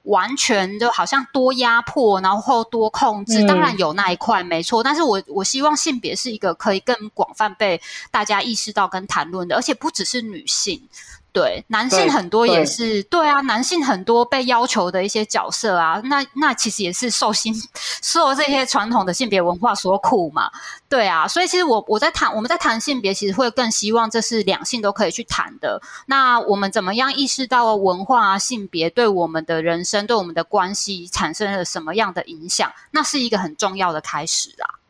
[0.04, 7.80] 完全就好像多压迫，然后多控制，当然有那一块没错，但是我我希望性别是一个可以更广泛被
[8.12, 10.80] 大家意识到跟谈论的，而且不只是女性。
[11.32, 17.54] 对，男性很多也是对，对啊，男性很多被要求的一些角色啊，那那其实也是受性
[18.02, 20.50] 受这些传统的性别文化所苦嘛，
[20.88, 25.80] 对啊，所以其实我我在谈我们在谈性别，其实会更希望这是两性都可以去谈的。
[26.06, 32.72] 那我们怎么样意识到文化啊性别对我们的人生对我们的关系产生了什么样的影响？
[32.90, 34.82] 那是一个很重要的开始啊，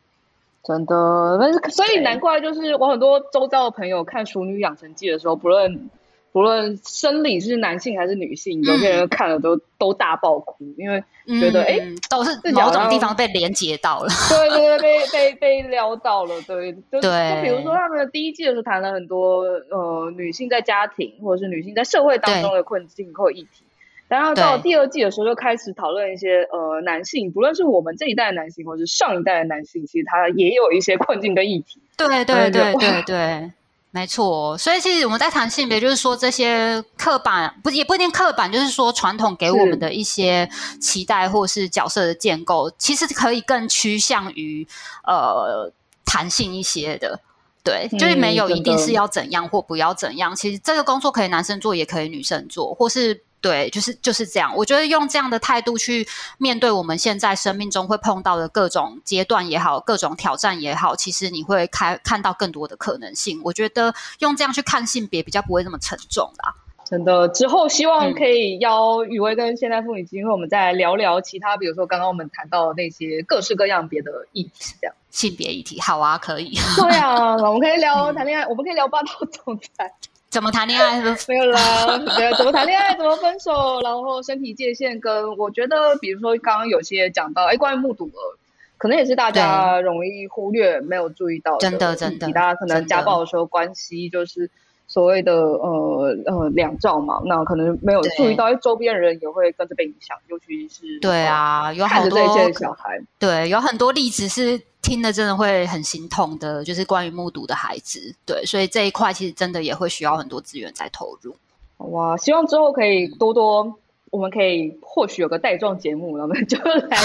[0.63, 5.89] 真的，所以难怪就是我很多周遭的朋友看《熟女养成记》的时候，不论。
[6.31, 11.03] 不论生理是男性还是女性，嗯、有些人看了都都大爆哭，因为
[11.39, 23.65] 觉得哎、嗯，都是某种地方被连接到了，对对对，被被被撩到了，对，就对就比如说他们的第一季的时候谈了很多呃女性在家庭或者是女性在社会当中的困境或议题，
[24.07, 31.81] 然后到第二季的时候，就开始讨论一些呃男性，不论是我们这一代的男性，或者是上一代的男性，其实他也有一些困境跟议题。
[31.97, 33.51] 对对对对对，对。
[33.93, 44.65] 没错，所以其实我们在谈性别，就是说这些刻板不也不一定刻板，就是说传统给我们的一些期待或是角色的建构，其实可以更趋向于
[45.05, 45.69] 呃
[46.05, 47.19] 弹性一些的。
[47.63, 50.35] 对，就是没有一定是要怎样或不要怎样。
[50.35, 53.23] 其实这个工作可以男生做，也可以女生做，或是。
[53.41, 54.55] 对，就是就是这样。
[54.55, 63.41] 我觉得用这样的态度去面对我们现在生命中会碰到的各种阶段也好，各种挑战也好，其实你会开看到更多的可能性。
[63.43, 66.53] 我觉得用这样去看性别比较不会那么沉重啦。
[66.85, 75.79] 真的，之后希望可以邀雨薇跟现代妇女基金会，我们再来聊聊其他，比如说刚刚我们谈到的那些各式各样别的议题，这样性别议题。
[75.79, 76.53] 好啊，可以。
[76.75, 79.89] 对啊， 我们可以聊谈恋爱，我们可以聊霸道总裁。
[80.31, 81.01] 怎么谈恋爱？
[81.27, 82.95] 没有啦，对，怎么谈恋爱？
[82.95, 83.81] 怎么分手？
[83.83, 88.37] 然后身体界限跟我觉得，比如说刚刚有些讲到，哎，关于目睹了，
[88.77, 91.59] 可能也是大家容易忽略、没有注意到的。
[91.59, 94.49] 真的，真的，大家可能家暴的时候关系就是
[94.91, 104.61] 所谓的呃呃两兆嘛，那可能没有注意到，周边人也会跟着被影响，尤其是对啊，有很多这些小孩，对，有很多例子是。
[104.81, 111.35] 听了真的会很心痛的，就是关于目睹的孩子，对，所以这一块其实真的也会需要很多资源在投入。
[111.77, 113.77] 哇，希望之后可以多多。
[114.11, 116.97] 我们可以或许有个带状节目，我们就来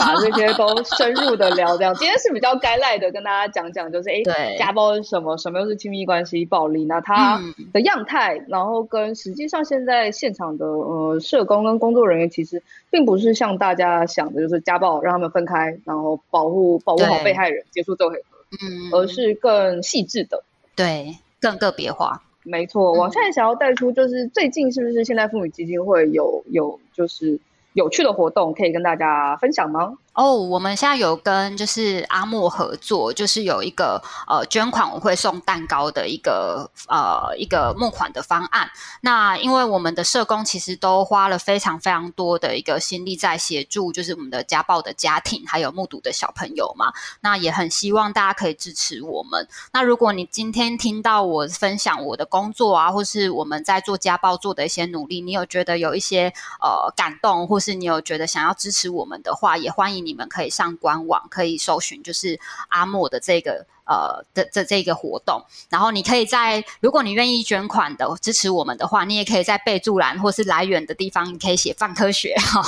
[0.00, 1.76] 把这些都深入的聊。
[1.76, 5.36] 这样，今天是比较该赖的，跟大家讲讲，就是哎，家暴是什么？
[5.36, 6.84] 什么又是亲密关系暴力？
[6.84, 7.42] 那它
[7.72, 20.44] 的样态，嗯、然后跟实际上现在现场的呃社工跟工作人员，其实并不是像大家想的，就是家暴让他们分开，然后保护保护好被害人，结束这回合，嗯，而是更细致的，
[20.76, 22.22] 对，更个别化。
[22.44, 27.38] 没错，往下也想要带出，就是最近是不是现代妇女基金会有有就是
[27.74, 29.94] 有趣的活动可以跟大家分享吗？
[30.14, 38.70] 哦我们现在有跟就是阿莫合作，就是有一个呃捐款我会送蛋糕的一个呃一个募款的方案。
[39.00, 46.92] 那因为我们的社工其实都花了非常非常多的一个心力在协助，就是我们的家暴的家庭还有目睹的小朋友嘛。
[47.22, 49.48] 那也很希望大家可以支持我们。
[49.72, 60.01] 那如果你今天听到我分享我的工作啊，或是我们在做家暴做的一些努力，你有觉得有一些呃感动，或是你有觉得想要支持我们的话，也欢迎。
[60.04, 62.38] 你们可以上官网，可以搜寻，就是
[62.68, 63.66] 阿莫的这个。
[63.92, 72.62] 呃的这这个活动，然后你可以在如果你愿意捐款的支持我们的话，你也可以在备注栏或是来源的地方，你可以写范科学哈。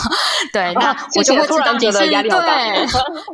[0.52, 2.08] 对，那 我就会知道你是对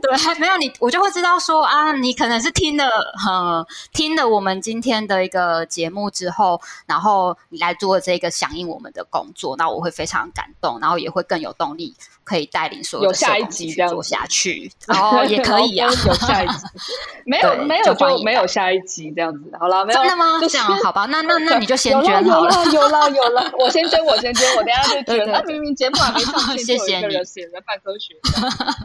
[0.01, 2.87] 对，没有你，我就会知道说啊，你可能是听了
[3.27, 14.71] 呃听了我们今天的一个节目之后，然后你来做这个响应我们的工作，那我会非常感动，然后也会更有动力可以带领所有的社工去做下去。
[14.87, 16.67] 哦，也可以啊， 有下一集
[17.27, 17.57] 没有？
[17.65, 20.41] 没有就没有下一集这样子，好了，没有真的吗？
[20.41, 25.31] 就是、这样好吧，那那那你就先捐好了，有了有了， 我先捐我先捐，我等下就捐。
[25.31, 28.15] 那明明节目还没上线， 就有一个人写在半科学。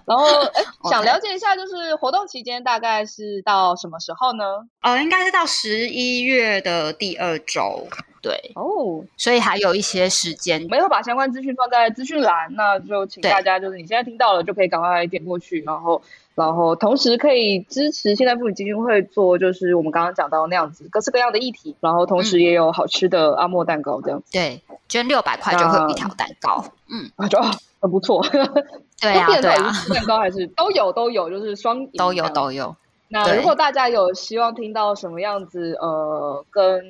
[0.05, 4.43] 然后哎，想了解一下，就是活动期间大概是到什么时候呢？
[4.81, 7.87] 呃，应该是到十一月的第二周。
[8.26, 16.01] 对哦，所以还有一些时间，没有把相关资讯放在资讯栏，那就请大家就是你现在听到了就可以赶快点过去，然后。
[16.36, 24.26] 然后同时可以支持现代妇女基金会做，就是我们刚刚讲到那样子各式各样的议题，然后同时也有好吃的阿莫蛋糕这样子。
[24.32, 27.41] 嗯、对，捐六百块就会有一条蛋糕，嗯，啊就
[27.80, 28.21] 很不错。
[28.99, 32.76] 对啊，对啊，蛋糕还是都有都有，就是双都有都有。
[33.07, 36.84] 那如果大家有希望听到什么样子，呃，跟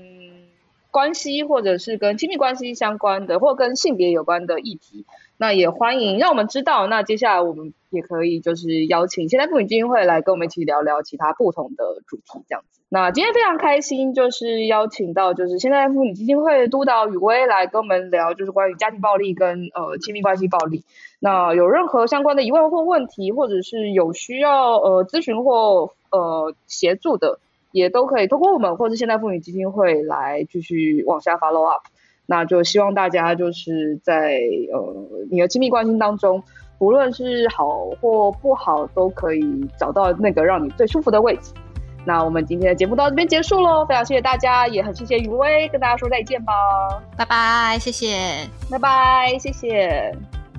[0.95, 5.05] 关系或者是跟亲密关系相关的，或跟性别有关的议题。
[5.35, 6.87] 那也欢迎让我们知道。
[6.87, 12.79] 那接下来我们也可以就是邀请现代妇女基金会来跟我们一起聊聊其他不同的主题，这样子。
[12.87, 20.85] 那今天非常开心，就是邀请到就是现代妇女基金会督导雨薇来跟我们聊，就是关于家庭暴力跟呃亲密关系暴力。
[21.19, 27.39] 那有任何相关的疑问或问题，或者是有需要呃咨询或呃协助的，
[27.75, 31.83] 也都可以通过我们或是现代妇女基金会来继续往下 follow up。
[32.25, 34.39] 那就希望大家就是在
[34.71, 34.79] 呃
[35.29, 36.41] 你的亲密关系当中，
[36.77, 39.43] 不论是好或不好，都可以
[39.77, 41.51] 找到那个让你最舒服的位置。
[42.05, 46.53] 那我们今天的节目到这边结束喽，非常谢谢大家，也很谢谢宇威，跟大家说再见吧，
[47.17, 50.15] 拜拜，谢谢，拜拜，谢谢。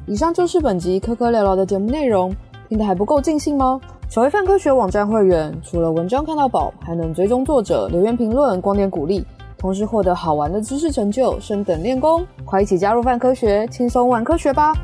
[0.06, 2.36] 以上就是本集科科聊聊的节目内容，
[2.68, 3.80] 听得还不够尽兴吗？
[4.08, 9.24] 成为泛科学网站会员除了文章看到饱还能追踪作者留言评论光点鼓励
[9.58, 12.24] 同时获得好玩的知识成就升等练功。
[12.44, 14.74] 快一起加入泛科学轻松玩科学吧！